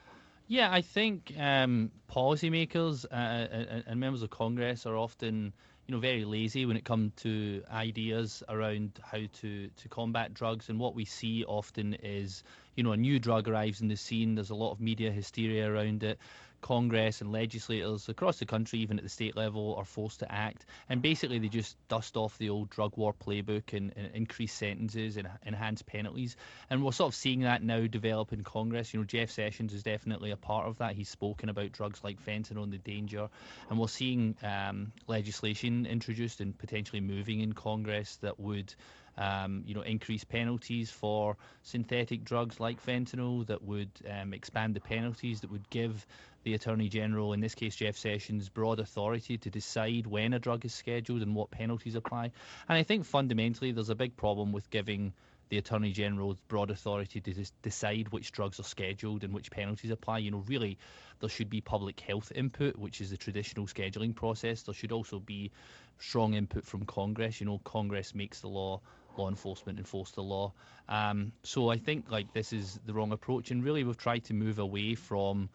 Yeah, 0.47 0.71
I 0.71 0.81
think 0.81 1.33
um, 1.37 1.91
policymakers 2.11 3.05
uh, 3.05 3.15
and, 3.15 3.83
and 3.85 3.99
members 3.99 4.23
of 4.23 4.31
Congress 4.31 4.87
are 4.87 4.97
often 4.97 5.53
you 5.87 5.93
know 5.93 6.01
very 6.01 6.25
lazy 6.25 6.65
when 6.65 6.75
it 6.75 6.83
comes 6.83 7.13
to 7.17 7.63
ideas 7.71 8.41
around 8.49 8.99
how 9.03 9.19
to 9.41 9.67
to 9.67 9.87
combat 9.89 10.33
drugs 10.33 10.69
and 10.69 10.79
what 10.79 10.95
we 10.95 11.05
see 11.05 11.45
often 11.45 11.93
is 12.03 12.43
you 12.75 12.83
know 12.83 12.91
a 12.91 12.97
new 12.97 13.19
drug 13.19 13.47
arrives 13.47 13.81
in 13.81 13.87
the 13.87 13.95
scene 13.95 14.35
there's 14.35 14.49
a 14.49 14.55
lot 14.55 14.71
of 14.71 14.81
media 14.81 15.11
hysteria 15.11 15.71
around 15.71 16.03
it 16.03 16.19
Congress 16.61 17.21
and 17.21 17.31
legislators 17.31 18.09
across 18.09 18.39
the 18.39 18.45
country, 18.45 18.79
even 18.79 18.97
at 18.97 19.03
the 19.03 19.09
state 19.09 19.35
level, 19.35 19.75
are 19.75 19.85
forced 19.85 20.19
to 20.19 20.31
act. 20.31 20.65
And 20.89 21.01
basically, 21.01 21.39
they 21.39 21.47
just 21.47 21.77
dust 21.87 22.17
off 22.17 22.37
the 22.37 22.49
old 22.49 22.69
drug 22.69 22.97
war 22.97 23.13
playbook 23.13 23.73
and, 23.73 23.93
and 23.95 24.13
increase 24.13 24.53
sentences 24.53 25.17
and 25.17 25.27
enhance 25.45 25.81
penalties. 25.81 26.35
And 26.69 26.83
we're 26.83 26.91
sort 26.91 27.09
of 27.09 27.15
seeing 27.15 27.41
that 27.41 27.63
now 27.63 27.87
develop 27.87 28.33
in 28.33 28.43
Congress. 28.43 28.93
You 28.93 28.99
know, 29.01 29.05
Jeff 29.05 29.29
Sessions 29.29 29.73
is 29.73 29.83
definitely 29.83 30.31
a 30.31 30.37
part 30.37 30.67
of 30.67 30.77
that. 30.79 30.95
He's 30.95 31.09
spoken 31.09 31.49
about 31.49 31.71
drugs 31.71 32.03
like 32.03 32.23
fentanyl 32.23 32.63
and 32.63 32.73
the 32.73 32.77
danger. 32.77 33.29
And 33.69 33.79
we're 33.79 33.87
seeing 33.87 34.35
um, 34.43 34.91
legislation 35.07 35.85
introduced 35.85 36.41
and 36.41 36.57
potentially 36.57 37.01
moving 37.01 37.41
in 37.41 37.53
Congress 37.53 38.17
that 38.17 38.39
would. 38.39 38.73
Um, 39.19 39.63
you 39.65 39.73
know, 39.73 39.81
increase 39.81 40.23
penalties 40.23 40.91
for 40.91 41.37
synthetic 41.63 42.23
drugs 42.23 42.59
like 42.59 42.85
fentanyl 42.85 43.47
that 43.47 43.63
would 43.63 43.89
um, 44.07 44.31
expand 44.31 44.75
the 44.75 44.79
penalties 44.79 45.41
that 45.41 45.51
would 45.51 45.67
give 45.71 46.05
the 46.43 46.53
Attorney 46.53 46.87
General, 46.87 47.33
in 47.33 47.39
this 47.39 47.55
case 47.55 47.75
Jeff 47.75 47.97
Sessions, 47.97 48.47
broad 48.47 48.79
authority 48.79 49.37
to 49.39 49.49
decide 49.49 50.05
when 50.05 50.33
a 50.33 50.39
drug 50.39 50.65
is 50.65 50.73
scheduled 50.73 51.21
and 51.21 51.35
what 51.35 51.49
penalties 51.49 51.95
apply. 51.95 52.31
And 52.69 52.77
I 52.77 52.83
think 52.83 53.05
fundamentally 53.05 53.71
there's 53.71 53.89
a 53.89 53.95
big 53.95 54.15
problem 54.15 54.51
with 54.51 54.69
giving 54.69 55.13
the 55.49 55.57
Attorney 55.57 55.91
General 55.91 56.37
broad 56.47 56.69
authority 56.69 57.21
to 57.21 57.45
decide 57.61 58.09
which 58.09 58.31
drugs 58.31 58.59
are 58.59 58.63
scheduled 58.63 59.23
and 59.23 59.33
which 59.33 59.49
penalties 59.51 59.91
apply. 59.91 60.19
You 60.19 60.31
know, 60.31 60.43
really, 60.47 60.77
there 61.19 61.29
should 61.29 61.49
be 61.49 61.61
public 61.61 61.99
health 61.99 62.31
input, 62.35 62.77
which 62.77 63.01
is 63.01 63.09
the 63.09 63.17
traditional 63.17 63.65
scheduling 63.65 64.13
process. 64.15 64.63
There 64.63 64.73
should 64.73 64.91
also 64.91 65.19
be 65.19 65.51
strong 65.99 66.33
input 66.33 66.65
from 66.65 66.85
Congress. 66.85 67.39
You 67.39 67.47
know, 67.47 67.59
Congress 67.63 68.13
makes 68.13 68.41
the 68.41 68.49
law, 68.49 68.81
law 69.17 69.29
enforcement 69.29 69.79
enforce 69.79 70.11
the 70.11 70.23
law. 70.23 70.53
Um, 70.87 71.31
so 71.43 71.69
I 71.69 71.77
think 71.77 72.11
like 72.11 72.33
this 72.33 72.53
is 72.53 72.79
the 72.85 72.93
wrong 72.93 73.11
approach, 73.11 73.51
and 73.51 73.63
really 73.63 73.83
we've 73.83 73.97
tried 73.97 74.25
to 74.25 74.33
move 74.33 74.59
away 74.59 74.95
from 74.95 75.49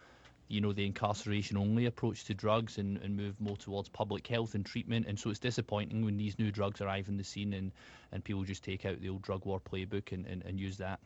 you 0.52 0.60
know, 0.60 0.72
the 0.72 0.84
incarceration 0.84 1.56
only 1.56 1.86
approach 1.86 2.24
to 2.24 2.34
drugs 2.34 2.76
and, 2.76 2.98
and 2.98 3.16
move 3.16 3.40
more 3.40 3.56
towards 3.56 3.88
public 3.88 4.26
health 4.26 4.54
and 4.54 4.66
treatment. 4.66 5.06
And 5.08 5.18
so 5.18 5.30
it's 5.30 5.38
disappointing 5.38 6.04
when 6.04 6.18
these 6.18 6.38
new 6.38 6.50
drugs 6.50 6.82
arrive 6.82 7.08
in 7.08 7.16
the 7.16 7.24
scene 7.24 7.54
and, 7.54 7.72
and 8.12 8.22
people 8.22 8.44
just 8.44 8.62
take 8.62 8.84
out 8.84 9.00
the 9.00 9.08
old 9.08 9.22
drug 9.22 9.46
war 9.46 9.58
playbook 9.58 10.12
and, 10.12 10.26
and, 10.26 10.44
and 10.44 10.60
use 10.60 10.76
that. 10.76 11.00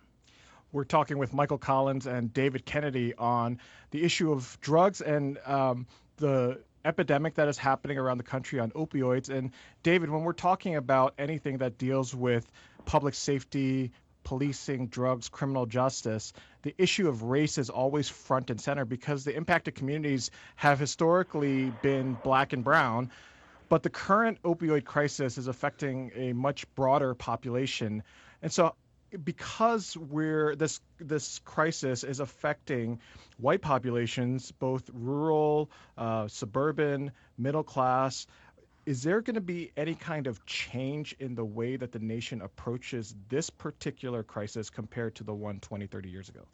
We're 0.72 0.82
talking 0.82 1.18
with 1.18 1.32
Michael 1.32 1.58
Collins 1.58 2.08
and 2.08 2.34
David 2.34 2.66
Kennedy 2.66 3.14
on 3.14 3.60
the 3.92 4.02
issue 4.02 4.32
of 4.32 4.58
drugs 4.60 5.00
and 5.00 5.38
um, 5.46 5.86
the 6.16 6.60
epidemic 6.86 7.34
that 7.34 7.48
is 7.48 7.58
happening 7.58 7.98
around 7.98 8.18
the 8.18 8.24
country 8.24 8.60
on 8.60 8.70
opioids. 8.70 9.28
And 9.28 9.50
David, 9.82 10.08
when 10.10 10.22
we're 10.22 10.32
talking 10.32 10.76
about 10.76 11.14
anything 11.18 11.58
that 11.58 11.76
deals 11.76 12.14
with 12.14 12.50
public 12.86 13.14
safety, 13.14 13.92
policing, 14.24 14.88
drugs, 14.88 15.28
criminal 15.28 15.66
justice, 15.66 16.32
the 16.62 16.74
issue 16.78 17.08
of 17.08 17.22
race 17.22 17.58
is 17.58 17.70
always 17.70 18.08
front 18.08 18.50
and 18.50 18.60
center 18.60 18.84
because 18.84 19.24
the 19.24 19.36
impacted 19.36 19.74
communities 19.74 20.30
have 20.56 20.78
historically 20.78 21.72
been 21.82 22.14
black 22.22 22.52
and 22.52 22.64
brown. 22.64 23.10
But 23.68 23.82
the 23.82 23.90
current 23.90 24.40
opioid 24.42 24.84
crisis 24.84 25.38
is 25.38 25.48
affecting 25.48 26.12
a 26.14 26.32
much 26.32 26.72
broader 26.74 27.14
population. 27.14 28.02
And 28.42 28.52
so 28.52 28.74
because 29.24 29.96
we're 29.96 30.56
this 30.56 30.80
this 30.98 31.38
crisis 31.40 32.04
is 32.04 32.20
affecting 32.20 33.00
white 33.38 33.62
populations, 33.62 34.52
both 34.52 34.88
rural, 34.92 35.70
uh, 35.98 36.28
suburban, 36.28 37.12
middle 37.36 37.62
class, 37.62 38.26
is 38.86 39.02
there 39.02 39.20
going 39.20 39.34
to 39.34 39.40
be 39.40 39.72
any 39.76 39.94
kind 39.94 40.26
of 40.26 40.44
change 40.46 41.14
in 41.18 41.34
the 41.34 41.44
way 41.44 41.76
that 41.76 41.92
the 41.92 41.98
nation 41.98 42.40
approaches 42.40 43.14
this 43.28 43.50
particular 43.50 44.22
crisis 44.22 44.70
compared 44.70 45.16
to 45.16 45.24
the 45.24 45.34
one 45.34 45.58
20, 45.60 45.86
30 45.86 46.08
years 46.08 46.28
ago? 46.28 46.46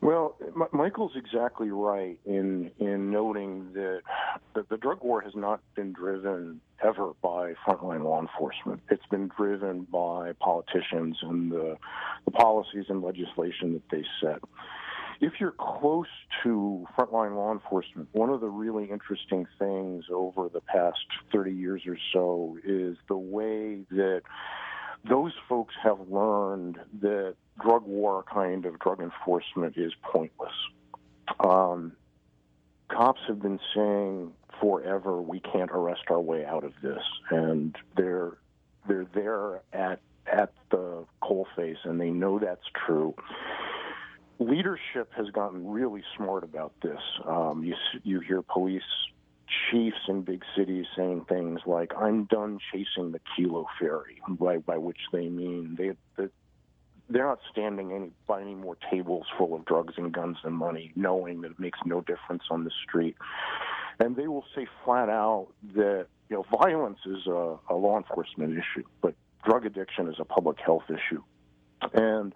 Well, 0.00 0.36
M- 0.40 0.68
Michael's 0.72 1.12
exactly 1.16 1.70
right 1.70 2.18
in 2.24 2.70
in 2.78 3.10
noting 3.10 3.72
that 3.74 4.02
the, 4.54 4.64
the 4.70 4.76
drug 4.76 5.02
war 5.02 5.20
has 5.20 5.34
not 5.34 5.60
been 5.74 5.92
driven 5.92 6.60
ever 6.82 7.12
by 7.22 7.54
frontline 7.66 8.04
law 8.04 8.20
enforcement. 8.20 8.80
It's 8.90 9.06
been 9.06 9.30
driven 9.36 9.82
by 9.90 10.32
politicians 10.40 11.18
and 11.22 11.50
the, 11.50 11.76
the 12.24 12.30
policies 12.30 12.84
and 12.88 13.02
legislation 13.02 13.72
that 13.72 13.82
they 13.90 14.04
set 14.20 14.40
if 15.20 15.34
you're 15.40 15.54
close 15.58 16.06
to 16.42 16.86
frontline 16.96 17.34
law 17.34 17.52
enforcement, 17.52 18.08
one 18.12 18.30
of 18.30 18.40
the 18.40 18.48
really 18.48 18.84
interesting 18.84 19.46
things 19.58 20.04
over 20.12 20.48
the 20.48 20.60
past 20.60 20.98
30 21.32 21.52
years 21.52 21.82
or 21.86 21.98
so 22.12 22.56
is 22.64 22.96
the 23.08 23.16
way 23.16 23.80
that 23.90 24.22
those 25.08 25.32
folks 25.48 25.74
have 25.82 25.98
learned 26.08 26.78
that 27.00 27.34
drug 27.60 27.84
war 27.86 28.24
kind 28.24 28.66
of 28.66 28.78
drug 28.78 29.00
enforcement 29.00 29.76
is 29.76 29.92
pointless. 30.02 30.52
Um, 31.40 31.92
cops 32.88 33.20
have 33.28 33.40
been 33.40 33.60
saying 33.74 34.32
forever 34.60 35.20
we 35.20 35.40
can't 35.40 35.70
arrest 35.70 36.02
our 36.10 36.20
way 36.20 36.44
out 36.44 36.64
of 36.64 36.72
this, 36.82 37.02
and 37.30 37.76
they're 37.96 38.38
they're 38.86 39.06
there 39.14 39.62
at 39.72 40.00
at 40.26 40.52
the 40.70 41.04
coalface, 41.22 41.84
and 41.84 42.00
they 42.00 42.10
know 42.10 42.38
that's 42.38 42.64
true 42.86 43.14
leadership 44.38 45.10
has 45.16 45.28
gotten 45.30 45.66
really 45.68 46.02
smart 46.16 46.44
about 46.44 46.72
this. 46.82 47.00
Um, 47.26 47.64
you 47.64 47.74
you 48.02 48.20
hear 48.20 48.42
police 48.42 48.82
chiefs 49.70 49.96
in 50.08 50.22
big 50.22 50.44
cities 50.56 50.86
saying 50.96 51.24
things 51.28 51.60
like, 51.66 51.92
"I'm 51.96 52.24
done 52.24 52.58
chasing 52.72 53.12
the 53.12 53.20
kilo 53.34 53.66
fairy," 53.78 54.20
by 54.28 54.58
by 54.58 54.78
which 54.78 55.00
they 55.12 55.28
mean 55.28 55.74
they, 55.76 55.92
they 56.16 56.28
they're 57.08 57.26
not 57.26 57.40
standing 57.50 57.92
any 57.92 58.10
by 58.26 58.40
any 58.40 58.54
more 58.54 58.76
tables 58.90 59.26
full 59.36 59.54
of 59.54 59.64
drugs 59.64 59.94
and 59.96 60.12
guns 60.12 60.38
and 60.44 60.54
money, 60.54 60.92
knowing 60.94 61.40
that 61.42 61.52
it 61.52 61.60
makes 61.60 61.78
no 61.84 62.00
difference 62.00 62.44
on 62.50 62.64
the 62.64 62.70
street. 62.82 63.16
And 63.98 64.16
they 64.16 64.28
will 64.28 64.44
say 64.54 64.66
flat 64.84 65.08
out 65.08 65.48
that 65.74 66.06
you 66.28 66.36
know 66.36 66.44
violence 66.58 66.98
is 67.06 67.26
a, 67.26 67.56
a 67.70 67.74
law 67.74 67.96
enforcement 67.96 68.52
issue, 68.52 68.86
but 69.00 69.14
drug 69.44 69.66
addiction 69.66 70.08
is 70.08 70.16
a 70.18 70.24
public 70.24 70.58
health 70.60 70.84
issue. 70.88 71.22
And 71.92 72.34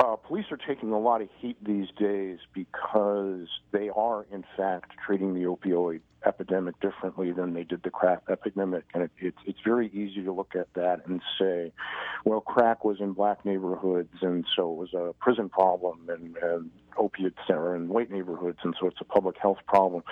uh, 0.00 0.16
police 0.16 0.46
are 0.50 0.56
taking 0.56 0.92
a 0.92 0.98
lot 0.98 1.20
of 1.20 1.28
heat 1.38 1.62
these 1.62 1.88
days 1.98 2.38
because 2.54 3.46
they 3.72 3.90
are, 3.94 4.24
in 4.32 4.44
fact, 4.56 4.92
treating 5.04 5.34
the 5.34 5.40
opioid 5.40 6.00
epidemic 6.24 6.78
differently 6.80 7.32
than 7.32 7.54
they 7.54 7.64
did 7.64 7.82
the 7.82 7.90
crack 7.90 8.22
epidemic. 8.30 8.84
And 8.94 9.04
it, 9.04 9.10
it, 9.18 9.34
it's 9.46 9.58
very 9.64 9.88
easy 9.88 10.22
to 10.22 10.32
look 10.32 10.54
at 10.54 10.72
that 10.74 11.06
and 11.06 11.20
say, 11.38 11.72
well, 12.24 12.40
crack 12.40 12.84
was 12.84 13.00
in 13.00 13.12
black 13.12 13.44
neighborhoods, 13.44 14.14
and 14.22 14.44
so 14.56 14.72
it 14.72 14.76
was 14.76 14.94
a 14.94 15.14
prison 15.20 15.48
problem, 15.48 16.08
and, 16.08 16.36
and 16.42 16.70
opiates 16.96 17.38
are 17.48 17.76
in 17.76 17.88
white 17.88 18.10
neighborhoods, 18.10 18.58
and 18.62 18.74
so 18.80 18.86
it's 18.86 19.00
a 19.00 19.04
public 19.04 19.36
health 19.38 19.58
problem. 19.66 20.02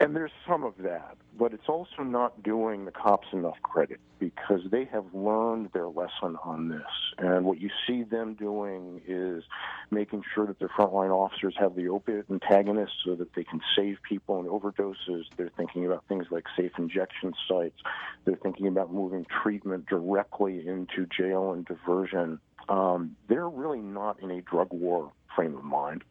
And 0.00 0.14
there's 0.14 0.30
some 0.46 0.62
of 0.62 0.74
that, 0.78 1.16
but 1.36 1.52
it's 1.52 1.68
also 1.68 2.04
not 2.04 2.44
doing 2.44 2.84
the 2.84 2.92
cops 2.92 3.26
enough 3.32 3.60
credit 3.64 3.98
because 4.20 4.60
they 4.70 4.84
have 4.92 5.04
learned 5.12 5.70
their 5.72 5.88
lesson 5.88 6.36
on 6.44 6.68
this. 6.68 6.86
And 7.18 7.44
what 7.44 7.60
you 7.60 7.68
see 7.84 8.04
them 8.04 8.34
doing 8.34 9.02
is 9.08 9.42
making 9.90 10.22
sure 10.32 10.46
that 10.46 10.60
their 10.60 10.68
frontline 10.68 11.10
officers 11.10 11.54
have 11.58 11.74
the 11.74 11.88
opiate 11.88 12.26
antagonists 12.30 13.02
so 13.04 13.16
that 13.16 13.34
they 13.34 13.42
can 13.42 13.60
save 13.76 13.96
people 14.08 14.38
in 14.38 14.46
overdoses. 14.46 15.24
They're 15.36 15.50
thinking 15.56 15.84
about 15.84 16.04
things 16.08 16.26
like 16.30 16.44
safe 16.56 16.72
injection 16.78 17.34
sites. 17.48 17.80
They're 18.24 18.36
thinking 18.36 18.68
about 18.68 18.92
moving 18.92 19.26
treatment 19.42 19.86
directly 19.86 20.64
into 20.64 21.06
jail 21.06 21.52
and 21.52 21.64
diversion. 21.64 22.38
Um, 22.68 23.16
they're 23.28 23.48
really 23.48 23.80
not 23.80 24.20
in 24.22 24.30
a 24.30 24.42
drug 24.42 24.68
war 24.72 25.10
frame 25.34 25.56
of 25.56 25.64
mind. 25.64 26.04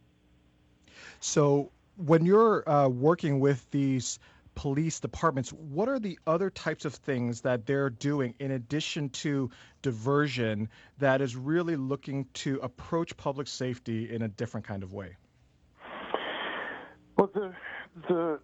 So 1.22 1.72
when 1.98 2.26
you're 2.26 2.68
uh, 2.70 2.88
working 2.88 3.40
with 3.40 3.70
these 3.72 4.20
police 4.56 5.00
departments, 5.00 5.52
what 5.52 5.88
are 5.88 6.00
the 6.00 6.18
other 6.26 6.50
types 6.50 6.86
of 6.86 6.96
things 6.96 7.42
that 7.42 7.66
they're 7.66 7.92
doing 7.92 8.34
in 8.40 8.52
addition 8.52 9.10
to 9.10 9.52
diversion 9.82 10.70
that 10.98 11.22
is 11.22 11.36
really 11.36 11.76
looking 11.76 12.26
to 12.34 12.60
approach 12.64 13.16
public 13.18 13.48
safety 13.48 14.14
in 14.14 14.24
a 14.24 14.28
different 14.28 14.66
kind 14.66 14.82
of 14.82 14.94
way? 14.94 15.16
Well, 17.18 17.30
the 17.34 17.54
the 18.08 18.40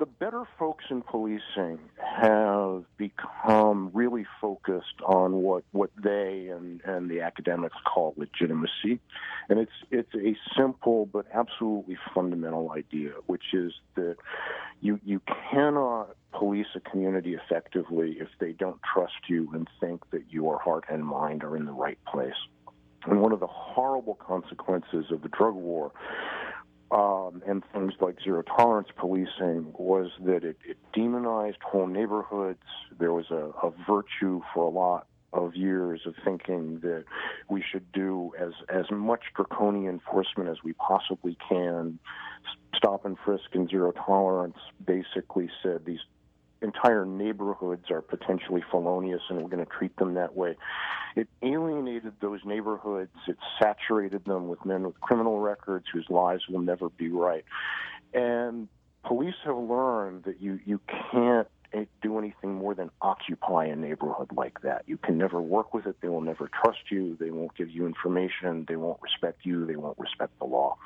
the 0.00 0.06
better 0.06 0.44
folks 0.58 0.86
in 0.90 1.02
policing 1.02 1.78
have 1.98 2.84
become 2.96 3.90
really 3.92 4.26
focused 4.40 5.00
on 5.04 5.34
what, 5.34 5.62
what 5.72 5.90
they 6.02 6.48
and, 6.50 6.80
and 6.86 7.10
the 7.10 7.20
academics 7.20 7.76
call 7.86 8.14
legitimacy. 8.16 8.98
And 9.50 9.60
it's, 9.60 9.72
it's 9.90 10.14
a 10.14 10.34
simple 10.58 11.04
but 11.04 11.26
absolutely 11.34 11.98
fundamental 12.14 12.72
idea, 12.72 13.10
which 13.26 13.52
is 13.52 13.74
that 13.94 14.16
you, 14.80 14.98
you 15.04 15.20
cannot 15.52 16.16
police 16.32 16.68
a 16.74 16.80
community 16.80 17.34
effectively 17.34 18.16
if 18.18 18.28
they 18.40 18.52
don't 18.52 18.80
trust 18.94 19.28
you 19.28 19.50
and 19.52 19.68
think 19.80 20.08
that 20.12 20.22
your 20.30 20.58
heart 20.58 20.84
and 20.88 21.04
mind 21.04 21.44
are 21.44 21.56
in 21.56 21.66
the 21.66 21.72
right 21.72 21.98
place. 22.10 22.32
And 23.04 23.20
one 23.20 23.32
of 23.32 23.40
the 23.40 23.46
horrible 23.46 24.14
consequences 24.14 25.06
of 25.10 25.20
the 25.20 25.28
drug 25.28 25.54
war 25.54 25.92
um, 26.90 27.42
and 27.46 27.62
things 27.72 27.92
like 28.00 28.16
zero 28.22 28.42
tolerance 28.42 28.88
policing 28.96 29.72
was 29.78 30.10
that 30.24 30.44
it, 30.44 30.56
it 30.64 30.76
demonized 30.92 31.58
whole 31.62 31.86
neighborhoods. 31.86 32.62
There 32.98 33.12
was 33.12 33.30
a, 33.30 33.52
a 33.62 33.72
virtue 33.86 34.40
for 34.52 34.64
a 34.64 34.70
lot 34.70 35.06
of 35.32 35.54
years 35.54 36.00
of 36.06 36.14
thinking 36.24 36.80
that 36.80 37.04
we 37.48 37.62
should 37.62 37.90
do 37.92 38.32
as 38.38 38.52
as 38.68 38.86
much 38.90 39.20
draconian 39.36 39.94
enforcement 39.94 40.50
as 40.50 40.56
we 40.64 40.72
possibly 40.74 41.36
can. 41.48 41.98
Stop 42.74 43.04
and 43.04 43.16
frisk 43.24 43.44
and 43.52 43.68
zero 43.68 43.92
tolerance 43.92 44.56
basically 44.84 45.48
said 45.62 45.84
these 45.84 46.00
entire 46.62 47.06
neighborhoods 47.06 47.90
are 47.90 48.02
potentially 48.02 48.62
felonious 48.70 49.22
and 49.28 49.40
we're 49.40 49.48
going 49.48 49.64
to 49.64 49.70
treat 49.70 49.96
them 49.96 50.14
that 50.14 50.34
way. 50.34 50.56
It 51.16 51.28
alienated 51.42 52.12
those 52.20 52.40
neighborhoods. 52.44 53.10
It 53.26 53.38
saturated 53.60 54.24
them 54.24 54.48
with 54.48 54.64
men 54.64 54.82
with 54.84 55.00
criminal 55.00 55.40
records 55.40 55.86
whose 55.92 56.06
lives 56.10 56.42
will 56.48 56.60
never 56.60 56.88
be 56.88 57.08
right. 57.08 57.44
And 58.12 58.68
police 59.04 59.34
have 59.44 59.56
learned 59.56 60.24
that 60.24 60.40
you, 60.40 60.60
you 60.64 60.80
can't 61.10 61.48
do 62.02 62.18
anything 62.18 62.54
more 62.54 62.74
than 62.74 62.90
occupy 63.00 63.66
a 63.66 63.76
neighborhood 63.76 64.30
like 64.36 64.60
that. 64.62 64.82
You 64.86 64.96
can 64.96 65.16
never 65.18 65.40
work 65.40 65.72
with 65.72 65.86
it. 65.86 65.96
They 66.00 66.08
will 66.08 66.20
never 66.20 66.50
trust 66.62 66.90
you. 66.90 67.16
They 67.18 67.30
won't 67.30 67.56
give 67.56 67.70
you 67.70 67.86
information. 67.86 68.66
They 68.68 68.76
won't 68.76 69.00
respect 69.00 69.40
you. 69.44 69.66
They 69.66 69.76
won't 69.76 69.98
respect 69.98 70.38
the 70.38 70.46
law. 70.46 70.76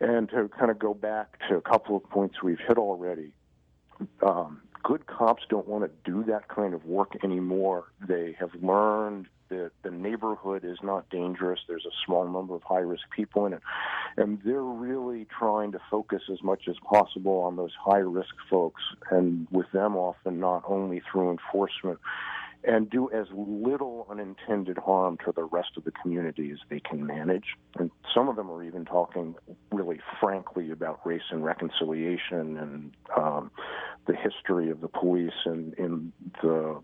And 0.00 0.28
to 0.30 0.48
kind 0.48 0.70
of 0.70 0.78
go 0.78 0.94
back 0.94 1.38
to 1.48 1.56
a 1.56 1.60
couple 1.60 1.96
of 1.96 2.02
points 2.10 2.42
we've 2.42 2.58
hit 2.58 2.76
already, 2.76 3.32
um, 4.22 4.60
good 4.82 5.06
cops 5.06 5.42
don't 5.48 5.68
want 5.68 5.84
to 5.84 6.10
do 6.10 6.24
that 6.24 6.48
kind 6.48 6.74
of 6.74 6.84
work 6.84 7.12
anymore. 7.22 7.84
They 8.06 8.36
have 8.38 8.50
learned 8.60 9.26
that 9.48 9.70
the 9.82 9.90
neighborhood 9.90 10.64
is 10.64 10.78
not 10.82 11.08
dangerous. 11.10 11.60
There's 11.68 11.84
a 11.84 11.94
small 12.06 12.26
number 12.26 12.54
of 12.54 12.62
high 12.62 12.78
risk 12.78 13.04
people 13.14 13.44
in 13.46 13.52
it. 13.52 13.60
And 14.16 14.40
they're 14.44 14.62
really 14.62 15.26
trying 15.38 15.72
to 15.72 15.78
focus 15.90 16.22
as 16.32 16.42
much 16.42 16.62
as 16.68 16.76
possible 16.82 17.40
on 17.40 17.56
those 17.56 17.72
high 17.78 17.98
risk 17.98 18.34
folks 18.48 18.82
and 19.10 19.46
with 19.50 19.70
them 19.72 19.94
often 19.96 20.40
not 20.40 20.64
only 20.66 21.02
through 21.10 21.30
enforcement 21.30 21.98
and 22.64 22.88
do 22.88 23.10
as 23.10 23.26
little 23.32 24.06
unintended 24.08 24.78
harm 24.78 25.18
to 25.24 25.32
the 25.32 25.42
rest 25.42 25.70
of 25.76 25.84
the 25.84 25.90
community 25.90 26.50
as 26.52 26.58
they 26.70 26.80
can 26.80 27.04
manage. 27.06 27.56
And 27.76 27.90
some 28.14 28.28
of 28.28 28.36
them 28.36 28.50
are 28.50 28.62
even 28.62 28.84
talking 28.84 29.34
really 29.72 30.00
frankly 30.20 30.70
about 30.70 31.04
race 31.04 31.22
and 31.30 31.44
reconciliation 31.44 32.56
and 32.56 32.92
um, 33.16 33.50
the 34.06 34.14
history 34.14 34.70
of 34.70 34.80
the 34.80 34.88
police 34.88 35.32
and 35.44 35.74
in 35.74 36.12
the 36.42 36.80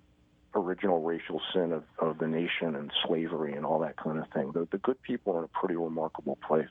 original 0.55 1.03
racial 1.03 1.41
sin 1.53 1.73
of, 1.73 1.85
of 1.99 2.19
the 2.19 2.27
nation 2.27 2.75
and 2.75 2.91
slavery 3.07 3.55
and 3.55 3.67
all 3.67 3.81
that 3.81 3.97
kind 3.97 4.19
of 4.19 4.29
thing. 4.31 4.51
The, 4.53 4.67
the 4.71 4.79
good 4.79 5.01
people 5.03 5.35
are 5.35 5.41
in 5.41 5.45
a 5.45 5.59
pretty 5.59 5.77
remarkable 5.77 6.39
place. 6.47 6.69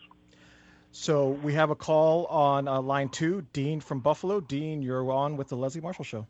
So 0.91 1.29
we 1.29 1.53
have 1.53 1.69
a 1.69 1.75
call 1.75 2.25
on 2.25 2.67
uh, 2.67 2.81
line 2.81 3.09
two, 3.09 3.45
Dean 3.53 3.79
from 3.81 3.99
Buffalo. 3.99 4.39
Dean, 4.39 4.81
you're 4.81 5.11
on 5.11 5.37
with 5.37 5.49
the 5.49 5.57
Leslie 5.57 5.81
Marshall 5.81 6.05
Show. 6.05 6.27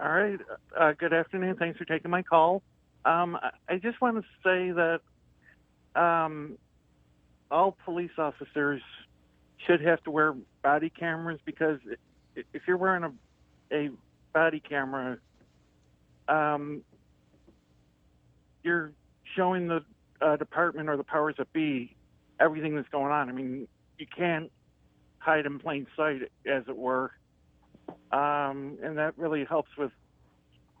All 0.00 0.10
right. 0.10 0.38
Uh, 0.78 0.92
good 0.92 1.12
afternoon. 1.12 1.56
Thanks 1.56 1.78
for 1.78 1.84
taking 1.84 2.10
my 2.10 2.22
call. 2.22 2.62
Um, 3.04 3.38
I 3.68 3.76
just 3.76 4.00
want 4.00 4.16
to 4.16 4.22
say 4.44 4.72
that 4.72 5.00
um, 6.00 6.58
all 7.50 7.76
police 7.84 8.10
officers 8.18 8.82
should 9.66 9.80
have 9.80 10.02
to 10.04 10.10
wear 10.10 10.34
body 10.62 10.90
cameras 10.90 11.40
because 11.44 11.78
if 12.36 12.62
you're 12.66 12.76
wearing 12.76 13.04
a, 13.04 13.12
a 13.74 13.90
body 14.32 14.60
camera, 14.60 15.18
um, 16.28 16.82
you're 18.62 18.92
showing 19.36 19.68
the 19.68 19.84
uh, 20.20 20.36
department 20.36 20.88
or 20.88 20.96
the 20.96 21.04
powers 21.04 21.34
that 21.38 21.52
be 21.52 21.96
everything 22.40 22.76
that's 22.76 22.88
going 22.88 23.12
on. 23.12 23.28
I 23.28 23.32
mean, 23.32 23.66
you 23.98 24.06
can't 24.06 24.50
hide 25.18 25.46
in 25.46 25.58
plain 25.58 25.86
sight, 25.96 26.22
as 26.46 26.64
it 26.68 26.76
were 26.76 27.12
um, 28.12 28.78
and 28.82 28.98
that 28.98 29.16
really 29.16 29.44
helps 29.44 29.70
with 29.76 29.90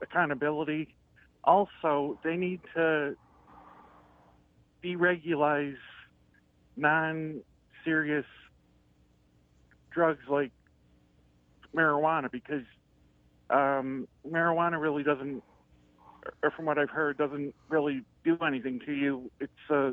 accountability. 0.02 0.94
Also, 1.44 2.18
they 2.22 2.36
need 2.36 2.60
to 2.74 3.16
deregulate 4.84 5.76
non-serious 6.76 8.26
drugs 9.90 10.22
like 10.28 10.52
marijuana 11.74 12.30
because 12.30 12.64
um, 13.50 14.08
marijuana 14.28 14.80
really 14.80 15.02
doesn't, 15.02 15.42
or 16.42 16.50
from 16.50 16.64
what 16.64 16.78
I've 16.78 16.90
heard, 16.90 17.18
doesn't 17.18 17.54
really 17.68 18.02
do 18.24 18.38
anything 18.46 18.80
to 18.86 18.92
you. 18.92 19.30
It's 19.40 19.70
a 19.70 19.92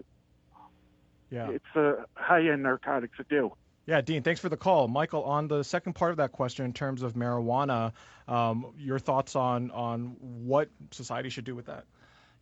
yeah. 1.29 1.49
it's 1.49 1.75
a 1.75 2.05
high-end 2.15 2.63
narcotics 2.63 3.17
that 3.17 3.29
do. 3.29 3.51
Yeah, 3.85 4.01
Dean, 4.01 4.21
thanks 4.21 4.39
for 4.39 4.49
the 4.49 4.57
call. 4.57 4.87
Michael, 4.87 5.23
on 5.23 5.47
the 5.47 5.63
second 5.63 5.93
part 5.93 6.11
of 6.11 6.17
that 6.17 6.31
question, 6.31 6.65
in 6.65 6.73
terms 6.73 7.01
of 7.01 7.13
marijuana, 7.13 7.93
um, 8.27 8.73
your 8.77 8.99
thoughts 8.99 9.35
on 9.35 9.71
on 9.71 10.15
what 10.19 10.69
society 10.91 11.29
should 11.29 11.45
do 11.45 11.55
with 11.55 11.65
that? 11.65 11.85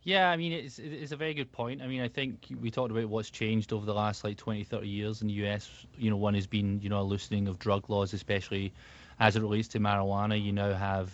Yeah, 0.02 0.30
I 0.30 0.36
mean, 0.36 0.52
it's, 0.52 0.78
it's 0.78 1.12
a 1.12 1.16
very 1.16 1.34
good 1.34 1.50
point. 1.50 1.82
I 1.82 1.86
mean, 1.86 2.00
I 2.00 2.08
think 2.08 2.46
we 2.60 2.70
talked 2.70 2.90
about 2.90 3.06
what's 3.06 3.30
changed 3.30 3.72
over 3.72 3.84
the 3.84 3.94
last 3.94 4.24
like 4.24 4.36
20, 4.36 4.64
30 4.64 4.88
years 4.88 5.22
in 5.22 5.28
the 5.28 5.34
US. 5.44 5.68
You 5.98 6.10
know, 6.10 6.16
one 6.16 6.34
has 6.34 6.46
been, 6.46 6.80
you 6.80 6.88
know, 6.88 7.00
a 7.00 7.02
loosening 7.02 7.48
of 7.48 7.58
drug 7.58 7.90
laws, 7.90 8.12
especially 8.12 8.72
as 9.20 9.36
it 9.36 9.42
relates 9.42 9.68
to 9.68 9.80
marijuana. 9.80 10.42
You 10.42 10.52
now 10.52 10.72
have 10.72 11.10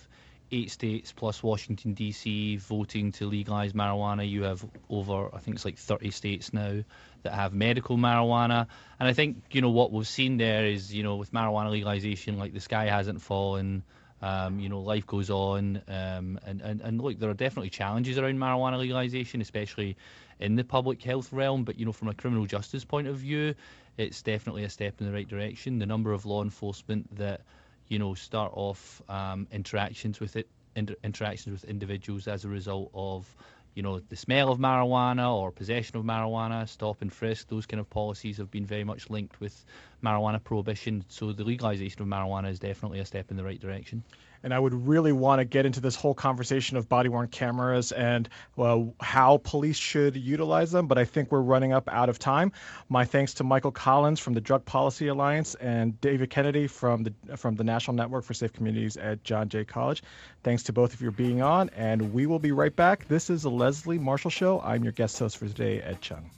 eight 0.52 0.70
states 0.70 1.12
plus 1.12 1.42
Washington 1.42 1.94
D.C. 1.94 2.56
voting 2.56 3.12
to 3.12 3.26
legalize 3.26 3.72
marijuana. 3.72 4.28
You 4.28 4.42
have 4.44 4.64
over, 4.88 5.34
I 5.34 5.38
think 5.38 5.56
it's 5.56 5.64
like 5.64 5.78
30 5.78 6.10
states 6.10 6.52
now 6.52 6.84
that 7.22 7.32
have 7.32 7.52
medical 7.52 7.96
marijuana. 7.96 8.66
And 9.00 9.08
I 9.08 9.12
think 9.12 9.42
you 9.50 9.60
know 9.60 9.70
what 9.70 9.92
we've 9.92 10.06
seen 10.06 10.36
there 10.36 10.66
is 10.66 10.92
you 10.94 11.02
know 11.02 11.16
with 11.16 11.32
marijuana 11.32 11.70
legalization, 11.70 12.38
like 12.38 12.52
the 12.52 12.60
sky 12.60 12.86
hasn't 12.86 13.20
fallen. 13.20 13.82
Um, 14.22 14.58
you 14.58 14.70
know, 14.70 14.80
life 14.80 15.06
goes 15.06 15.28
on, 15.28 15.82
um, 15.86 16.38
and, 16.46 16.62
and 16.62 16.80
and 16.80 16.98
look, 16.98 17.18
there 17.18 17.28
are 17.28 17.34
definitely 17.34 17.68
challenges 17.68 18.16
around 18.16 18.38
marijuana 18.38 18.78
legalization, 18.78 19.42
especially 19.42 19.98
in 20.40 20.56
the 20.56 20.64
public 20.64 21.02
health 21.02 21.30
realm. 21.30 21.64
But 21.64 21.78
you 21.78 21.84
know, 21.84 21.92
from 21.92 22.08
a 22.08 22.14
criminal 22.14 22.46
justice 22.46 22.86
point 22.86 23.06
of 23.06 23.16
view, 23.16 23.54
it's 23.98 24.22
definitely 24.22 24.64
a 24.64 24.70
step 24.70 24.94
in 25.00 25.06
the 25.06 25.12
right 25.12 25.28
direction. 25.28 25.78
The 25.78 25.84
number 25.84 26.12
of 26.12 26.24
law 26.24 26.42
enforcement 26.42 27.14
that 27.16 27.42
you 27.88 27.98
know, 27.98 28.14
start 28.14 28.52
off 28.54 29.02
um, 29.08 29.46
interactions 29.52 30.20
with 30.20 30.36
it, 30.36 30.48
inter- 30.76 30.96
interactions 31.04 31.52
with 31.60 31.70
individuals 31.70 32.28
as 32.28 32.44
a 32.44 32.48
result 32.48 32.90
of, 32.94 33.34
you 33.74 33.82
know, 33.82 34.00
the 34.00 34.16
smell 34.16 34.50
of 34.50 34.58
marijuana 34.58 35.34
or 35.34 35.50
possession 35.50 35.96
of 35.96 36.04
marijuana, 36.04 36.68
stop 36.68 37.02
and 37.02 37.12
frisk. 37.12 37.48
Those 37.48 37.66
kind 37.66 37.80
of 37.80 37.90
policies 37.90 38.38
have 38.38 38.50
been 38.50 38.66
very 38.66 38.84
much 38.84 39.10
linked 39.10 39.40
with 39.40 39.64
marijuana 40.02 40.42
prohibition. 40.42 41.04
So 41.08 41.32
the 41.32 41.44
legalization 41.44 42.02
of 42.02 42.08
marijuana 42.08 42.50
is 42.50 42.58
definitely 42.58 43.00
a 43.00 43.04
step 43.04 43.30
in 43.30 43.36
the 43.36 43.44
right 43.44 43.60
direction 43.60 44.04
and 44.44 44.52
I 44.52 44.58
would 44.58 44.86
really 44.86 45.10
want 45.10 45.40
to 45.40 45.44
get 45.44 45.66
into 45.66 45.80
this 45.80 45.96
whole 45.96 46.14
conversation 46.14 46.76
of 46.76 46.88
body 46.88 47.08
worn 47.08 47.26
cameras 47.28 47.90
and 47.92 48.28
well, 48.56 48.94
how 49.00 49.40
police 49.42 49.78
should 49.78 50.14
utilize 50.14 50.70
them, 50.70 50.86
but 50.86 50.98
I 50.98 51.04
think 51.04 51.32
we're 51.32 51.40
running 51.40 51.72
up 51.72 51.88
out 51.90 52.10
of 52.10 52.18
time. 52.18 52.52
My 52.90 53.04
thanks 53.06 53.34
to 53.34 53.44
Michael 53.44 53.72
Collins 53.72 54.20
from 54.20 54.34
the 54.34 54.40
Drug 54.40 54.64
Policy 54.66 55.08
Alliance 55.08 55.54
and 55.56 55.98
David 56.00 56.30
Kennedy 56.30 56.66
from 56.66 57.04
the 57.04 57.36
from 57.36 57.56
the 57.56 57.64
National 57.64 57.96
Network 57.96 58.22
for 58.22 58.34
Safe 58.34 58.52
Communities 58.52 58.96
at 58.98 59.24
John 59.24 59.48
Jay 59.48 59.64
College. 59.64 60.02
Thanks 60.42 60.62
to 60.64 60.72
both 60.72 60.92
of 60.92 61.00
you 61.00 61.10
for 61.10 61.16
being 61.16 61.40
on, 61.40 61.70
and 61.70 62.12
we 62.12 62.26
will 62.26 62.38
be 62.38 62.52
right 62.52 62.74
back. 62.76 63.08
This 63.08 63.30
is 63.30 63.42
the 63.42 63.50
Leslie 63.50 63.98
Marshall 63.98 64.30
Show. 64.30 64.60
I'm 64.60 64.84
your 64.84 64.92
guest 64.92 65.18
host 65.18 65.38
for 65.38 65.48
today, 65.48 65.80
Ed 65.80 66.02
Chung. 66.02 66.30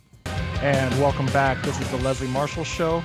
And 0.63 0.95
welcome 1.01 1.27
back. 1.27 1.61
This 1.65 1.79
is 1.81 1.91
the 1.91 1.99
Leslie 1.99 2.29
Marshall 2.29 2.65
Show. 2.65 3.03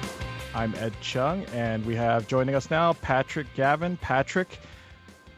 I'm 0.54 0.76
Ed 0.76 0.94
Chung, 1.02 1.46
and 1.54 1.84
we 1.86 1.96
have 1.96 2.28
joining 2.28 2.56
us 2.56 2.70
now 2.70 2.94
Patrick 2.94 3.48
Gavin. 3.56 3.98
Patrick 3.98 4.60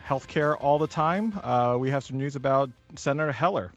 healthcare 0.08 0.56
all 0.60 0.78
the 0.78 0.88
time. 0.88 1.40
Uh, 1.44 1.78
we 1.80 1.90
have 1.90 2.04
some 2.04 2.18
news 2.18 2.36
about 2.36 2.70
Senator 2.96 3.32
Heller. 3.32 3.72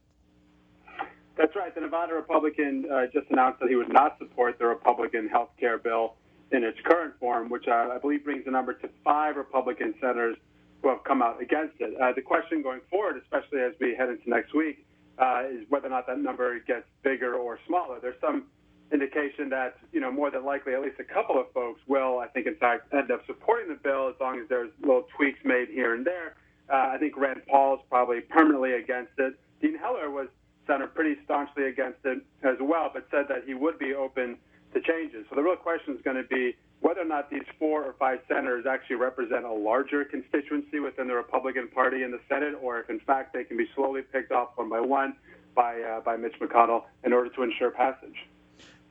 That's 1.37 1.55
right. 1.55 1.75
The 1.75 1.83
Nevada 1.83 2.15
Republican 2.15 2.87
uh, 2.91 3.07
just 3.13 3.31
announced 3.31 3.61
that 3.61 3.69
he 3.69 3.77
would 3.77 3.93
not 3.93 4.19
support 4.19 4.59
the 4.59 4.67
Republican 4.67 5.29
health 5.29 5.51
care 5.61 5.79
bill. 5.79 6.15
in 6.53 6.63
its 6.65 6.79
current 6.85 7.15
form, 7.19 7.49
which 7.49 7.67
uh, 7.69 7.89
I 7.93 7.99
believe 7.99 8.25
brings 8.25 8.45
the 8.45 8.51
number 8.51 8.73
to 8.73 8.89
five 9.05 9.37
Republican 9.37 9.95
senators 10.01 10.37
who 10.83 10.89
have 10.89 11.03
come 11.05 11.23
out 11.23 11.41
against 11.43 11.81
it. 11.81 12.01
Uh, 12.01 12.13
the 12.13 12.23
question 12.23 12.63
going 12.63 12.81
forward, 12.91 13.21
especially 13.23 13.61
as 13.61 13.73
we 13.81 13.95
head 13.97 14.09
into 14.09 14.29
next 14.31 14.55
week, 14.55 14.87
uh, 15.19 15.43
is 15.51 15.65
whether 15.69 15.87
or 15.87 15.91
not 15.91 16.07
that 16.07 16.19
number 16.19 16.59
gets 16.61 16.85
bigger 17.03 17.35
or 17.35 17.59
smaller. 17.67 17.99
There's 18.01 18.21
some 18.21 18.45
indication 18.93 19.49
that, 19.51 19.77
you 19.93 20.01
know, 20.01 20.13
more 20.13 20.31
than 20.31 20.45
likely 20.45 20.75
at 20.75 20.81
least 20.81 20.97
a 21.01 21.05
couple 21.05 21.41
of 21.41 21.51
folks 21.53 21.81
will, 21.87 22.19
I 22.19 22.29
think, 22.29 22.47
in 22.47 22.57
fact, 22.57 22.93
end 22.93 23.11
up 23.11 23.25
supporting 23.27 23.69
the 23.69 23.75
bill 23.75 24.09
as 24.09 24.15
long 24.21 24.39
as 24.39 24.49
there's 24.49 24.71
little 24.81 25.07
tweaks 25.17 25.41
made 25.45 25.69
here 25.69 25.95
and 25.95 26.07
there. 26.07 26.37
Uh, 26.69 26.91
I 26.95 26.99
think 26.99 27.17
Rand 27.17 27.43
Paul 27.49 27.75
is 27.75 27.81
probably 27.89 28.21
permanently 28.21 28.75
against 28.75 29.13
it. 29.19 29.35
Dean 29.61 29.77
Heller 29.77 30.11
was 30.11 30.29
senator 30.67 30.89
pretty 30.89 31.17
staunchly 31.25 31.65
against 31.69 31.99
it 32.05 32.19
as 32.43 32.57
well, 32.61 32.91
but 32.93 33.07
said 33.11 33.27
that 33.29 33.45
he 33.47 33.55
would 33.55 33.79
be 33.79 33.95
open 33.95 34.37
to 34.75 34.81
changes. 34.81 35.25
So 35.31 35.37
the 35.37 35.43
real 35.43 35.57
question 35.57 35.95
is 35.95 36.03
going 36.03 36.17
to 36.17 36.29
be 36.29 36.57
whether 36.81 37.01
or 37.01 37.07
not 37.07 37.31
these 37.31 37.45
four 37.59 37.85
or 37.85 37.95
five 37.99 38.19
senators 38.29 38.67
actually 38.69 38.97
represent 38.97 39.45
a 39.45 39.53
larger 39.53 40.05
constituency 40.05 40.81
within 40.81 41.09
the 41.09 41.15
Republican 41.15 41.69
Party 41.69 42.03
in 42.03 42.11
the 42.11 42.21
Senate, 42.29 42.55
or 42.61 42.81
if 42.81 42.91
in 42.91 43.01
fact 43.01 43.33
they 43.33 43.45
can 43.45 43.57
be 43.57 43.67
slowly 43.75 44.03
picked 44.03 44.33
off 44.33 44.51
one 44.57 44.69
by 44.69 44.81
one 44.81 45.17
by 45.55 45.81
uh, 45.81 46.01
by 46.01 46.17
Mitch 46.17 46.35
McConnell 46.41 46.83
in 47.05 47.13
order 47.13 47.31
to 47.31 47.43
ensure 47.43 47.71
passage. 47.71 48.27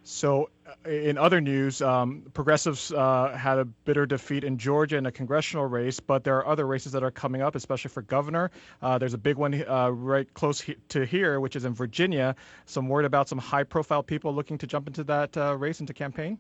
So, 0.08 0.52
uh, 0.68 0.90
in 0.92 1.18
other 1.18 1.42
news, 1.42 1.82
um, 1.82 2.28
progressives 2.36 2.92
uh, 2.92 3.36
had 3.36 3.58
a 3.58 3.66
bitter 3.66 4.06
defeat 4.06 4.44
in 4.44 4.60
Georgia 4.60 4.98
in 4.98 5.08
a 5.08 5.12
congressional 5.12 5.66
race, 5.66 6.00
but 6.00 6.24
there 6.24 6.38
are 6.38 6.46
other 6.46 6.68
races 6.68 6.92
that 6.92 7.04
are 7.04 7.10
coming 7.10 7.42
up, 7.42 7.56
especially 7.56 7.90
for 7.90 8.04
governor. 8.04 8.52
Uh, 8.84 9.00
there's 9.00 9.16
a 9.16 9.18
big 9.18 9.36
one 9.36 9.68
uh, 9.68 9.90
right 9.90 10.32
close 10.36 10.62
he- 10.62 10.78
to 10.90 11.08
here, 11.08 11.40
which 11.40 11.56
is 11.56 11.66
in 11.66 11.74
Virginia. 11.74 12.36
Some 12.68 12.88
word 12.88 13.06
about 13.06 13.28
some 13.28 13.40
high-profile 13.40 14.04
people 14.04 14.32
looking 14.32 14.60
to 14.60 14.68
jump 14.68 14.86
into 14.86 15.04
that 15.06 15.36
uh, 15.36 15.58
race 15.58 15.80
into 15.80 15.92
campaign. 15.92 16.38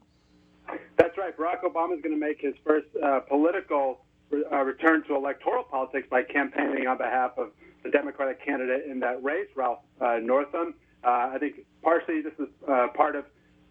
That's 0.97 1.17
right. 1.17 1.35
Barack 1.35 1.63
Obama 1.63 1.95
is 1.95 2.03
going 2.03 2.13
to 2.13 2.21
make 2.21 2.39
his 2.39 2.53
first 2.63 2.85
uh, 3.03 3.21
political 3.21 4.01
re- 4.29 4.43
return 4.63 5.03
to 5.05 5.15
electoral 5.15 5.63
politics 5.63 6.07
by 6.07 6.21
campaigning 6.21 6.85
on 6.85 6.99
behalf 6.99 7.31
of 7.39 7.49
the 7.81 7.89
Democratic 7.89 8.45
candidate 8.45 8.85
in 8.85 8.99
that 8.99 9.23
race, 9.23 9.47
Ralph 9.55 9.79
Northam. 10.21 10.75
I 11.03 11.37
think 11.39 11.65
partially 11.81 12.21
this 12.21 12.33
is 12.37 12.47
part 12.95 13.15
of 13.15 13.25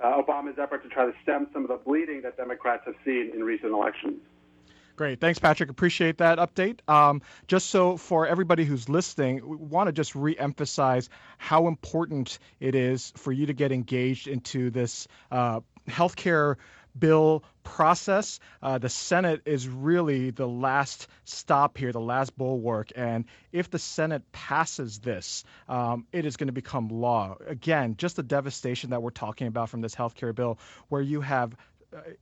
uh, 0.04 0.22
Obama's 0.22 0.58
effort 0.58 0.82
to 0.82 0.88
try 0.88 1.06
to 1.06 1.12
stem 1.22 1.46
some 1.52 1.62
of 1.62 1.68
the 1.68 1.76
bleeding 1.76 2.20
that 2.22 2.36
Democrats 2.36 2.82
have 2.84 2.94
seen 3.04 3.30
in 3.34 3.42
recent 3.42 3.72
elections. 3.72 4.20
Great. 4.96 5.18
Thanks, 5.18 5.40
Patrick. 5.40 5.70
Appreciate 5.70 6.18
that 6.18 6.38
update. 6.38 6.78
Um, 6.88 7.20
just 7.48 7.70
so 7.70 7.96
for 7.96 8.28
everybody 8.28 8.64
who's 8.64 8.88
listening, 8.88 9.40
we 9.44 9.56
want 9.56 9.88
to 9.88 9.92
just 9.92 10.14
re-emphasize 10.14 11.08
how 11.38 11.66
important 11.66 12.38
it 12.60 12.76
is 12.76 13.12
for 13.16 13.32
you 13.32 13.46
to 13.46 13.52
get 13.52 13.72
engaged 13.72 14.28
into 14.28 14.70
this 14.70 15.08
uh, 15.32 15.60
healthcare 15.88 16.56
bill 16.98 17.44
process. 17.62 18.40
Uh, 18.62 18.78
the 18.78 18.88
Senate 18.88 19.42
is 19.44 19.68
really 19.68 20.30
the 20.30 20.46
last 20.46 21.08
stop 21.24 21.76
here, 21.78 21.92
the 21.92 22.00
last 22.00 22.36
bulwark. 22.36 22.92
And 22.94 23.24
if 23.52 23.70
the 23.70 23.78
Senate 23.78 24.22
passes 24.32 24.98
this, 24.98 25.44
um, 25.68 26.06
it 26.12 26.26
is 26.26 26.36
going 26.36 26.48
to 26.48 26.52
become 26.52 26.88
law. 26.88 27.36
Again, 27.46 27.96
just 27.96 28.16
the 28.16 28.22
devastation 28.22 28.90
that 28.90 29.02
we're 29.02 29.10
talking 29.10 29.46
about 29.46 29.70
from 29.70 29.80
this 29.80 29.94
health 29.94 30.14
care 30.14 30.32
bill, 30.32 30.58
where 30.88 31.02
you 31.02 31.20
have 31.20 31.56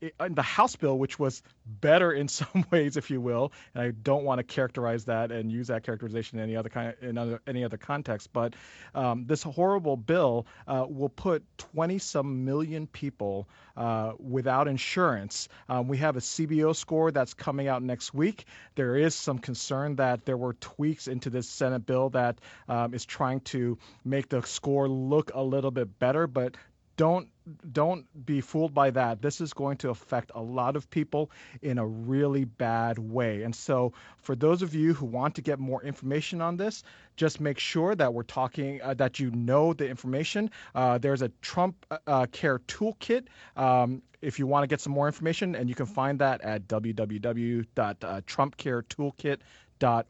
in 0.01 0.35
the 0.35 0.43
House 0.43 0.77
bill, 0.77 0.99
which 0.99 1.19
was 1.19 1.43
better 1.81 2.13
in 2.13 2.29
some 2.43 2.65
ways, 2.71 2.97
if 2.97 3.11
you 3.11 3.21
will, 3.21 3.53
and 3.75 3.85
I 3.85 3.91
don't 3.91 4.25
want 4.25 4.39
to 4.39 4.43
characterize 4.43 5.05
that 5.07 5.33
and 5.33 5.51
use 5.51 5.69
that 5.69 5.83
characterization 5.83 6.39
in 6.39 6.45
any 6.45 6.57
other 6.57 6.69
kind 6.69 6.95
in 7.01 7.19
other, 7.19 7.41
any 7.47 7.65
other 7.65 7.77
context, 7.77 8.33
but 8.33 8.55
um, 8.95 9.25
this 9.27 9.43
horrible 9.43 9.97
bill 9.97 10.47
uh, 10.67 10.87
will 10.89 11.09
put 11.09 11.45
20 11.59 11.99
some 11.99 12.45
million 12.45 12.87
people 12.87 13.49
uh, 13.77 14.13
without 14.19 14.69
insurance. 14.69 15.49
Um, 15.69 15.89
we 15.89 15.97
have 15.99 16.17
a 16.17 16.21
CBO 16.21 16.75
score 16.75 17.11
that's 17.11 17.35
coming 17.35 17.69
out 17.69 17.83
next 17.83 18.15
week. 18.15 18.47
There 18.75 18.97
is 18.97 19.15
some 19.15 19.39
concern 19.39 19.97
that 19.97 20.25
there 20.25 20.37
were 20.37 20.55
tweaks 20.55 21.09
into 21.09 21.31
this 21.31 21.49
Senate 21.49 21.87
bill 21.87 22.11
that 22.11 22.39
um, 22.69 22.95
is 22.95 23.05
trying 23.05 23.41
to 23.41 23.79
make 24.05 24.29
the 24.29 24.43
score 24.43 24.89
look 24.89 25.31
a 25.35 25.43
little 25.43 25.71
bit 25.71 25.99
better, 25.99 26.27
but 26.27 26.57
don't 27.03 27.27
don't 27.73 28.07
be 28.25 28.41
fooled 28.41 28.73
by 28.73 28.91
that. 28.91 29.21
This 29.21 29.41
is 29.41 29.53
going 29.53 29.79
to 29.79 29.91
affect 29.91 30.31
a 30.37 30.41
lot 30.41 30.77
of 30.77 30.89
people 30.89 31.33
in 31.61 31.79
a 31.79 31.85
really 31.85 32.45
bad 32.45 32.97
way. 32.97 33.43
And 33.43 33.53
so, 33.53 33.93
for 34.19 34.37
those 34.37 34.63
of 34.63 34.77
you 34.77 34.95
who 34.95 35.07
want 35.07 35.35
to 35.35 35.43
get 35.43 35.59
more 35.59 35.83
information 35.83 36.41
on 36.41 36.57
this, 36.57 36.85
just 37.17 37.41
make 37.41 37.59
sure 37.59 37.97
that 37.97 38.15
we're 38.15 38.23
talking 38.23 38.81
uh, 38.83 38.95
that 38.95 39.19
you 39.19 39.33
know 39.33 39.73
the 39.73 39.89
information. 39.89 40.49
Uh, 40.77 40.99
there's 40.99 41.23
a 41.23 41.29
Trump 41.41 41.85
uh, 41.91 41.99
uh 42.07 42.27
Care 42.27 42.61
Toolkit. 42.61 43.27
Um, 43.57 44.03
if 44.21 44.39
you 44.39 44.47
want 44.47 44.63
to 44.63 44.69
get 44.69 44.81
some 44.81 44.93
more 44.93 45.09
information, 45.09 45.57
and 45.57 45.69
you 45.69 45.75
can 45.75 45.87
find 45.87 46.21
that 46.21 46.41
at 46.43 46.69
www.trumpcaretoolkit.com 46.69 49.39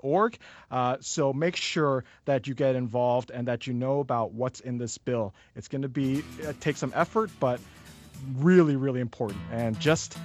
org. 0.01 0.37
Uh, 0.71 0.97
so 1.01 1.33
make 1.33 1.57
sure 1.57 2.05
that 2.25 2.47
you 2.47 2.55
get 2.55 2.77
involved 2.77 3.31
and 3.31 3.49
that 3.49 3.67
you 3.67 3.73
know 3.73 4.01
about 4.01 4.33
what's 4.33 4.61
in 4.61 4.79
this 4.79 4.99
bill. 4.99 5.35
It's 5.57 5.69
going 5.69 5.83
to 5.83 5.89
be 5.89 6.23
uh, 6.47 6.53
take 6.61 6.77
some 6.77 6.93
effort, 6.95 7.31
but 7.41 7.61
really, 8.37 8.77
really 8.77 9.01
important. 9.01 9.41
And 9.51 9.79
just 9.81 10.17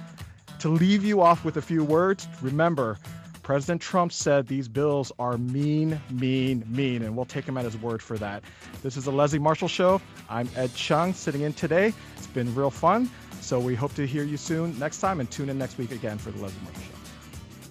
to 0.60 0.68
leave 0.68 1.04
you 1.04 1.22
off 1.22 1.44
with 1.44 1.56
a 1.56 1.62
few 1.62 1.84
words, 1.84 2.26
remember. 2.42 2.98
President 3.42 3.80
Trump 3.80 4.12
said 4.12 4.46
these 4.46 4.68
bills 4.68 5.10
are 5.18 5.38
mean, 5.38 5.98
mean, 6.10 6.62
mean, 6.68 7.00
and 7.00 7.16
we'll 7.16 7.24
take 7.24 7.46
him 7.46 7.56
at 7.56 7.64
his 7.64 7.78
word 7.78 8.02
for 8.02 8.18
that. 8.18 8.44
This 8.82 8.98
is 8.98 9.06
the 9.06 9.10
Leslie 9.10 9.38
Marshall 9.38 9.68
Show. 9.68 10.02
I'm 10.28 10.50
Ed 10.54 10.74
Chung 10.74 11.14
sitting 11.14 11.40
in 11.40 11.54
today. 11.54 11.94
It's 12.18 12.26
been 12.26 12.54
real 12.54 12.70
fun. 12.70 13.08
So 13.40 13.58
we 13.58 13.74
hope 13.74 13.94
to 13.94 14.06
hear 14.06 14.22
you 14.22 14.36
soon 14.36 14.78
next 14.78 14.98
time 15.00 15.18
and 15.20 15.30
tune 15.30 15.48
in 15.48 15.56
next 15.56 15.78
week 15.78 15.92
again 15.92 16.18
for 16.18 16.30
the 16.30 16.42
Leslie 16.42 16.60
Marshall 16.62 16.82
Show. 16.82 16.97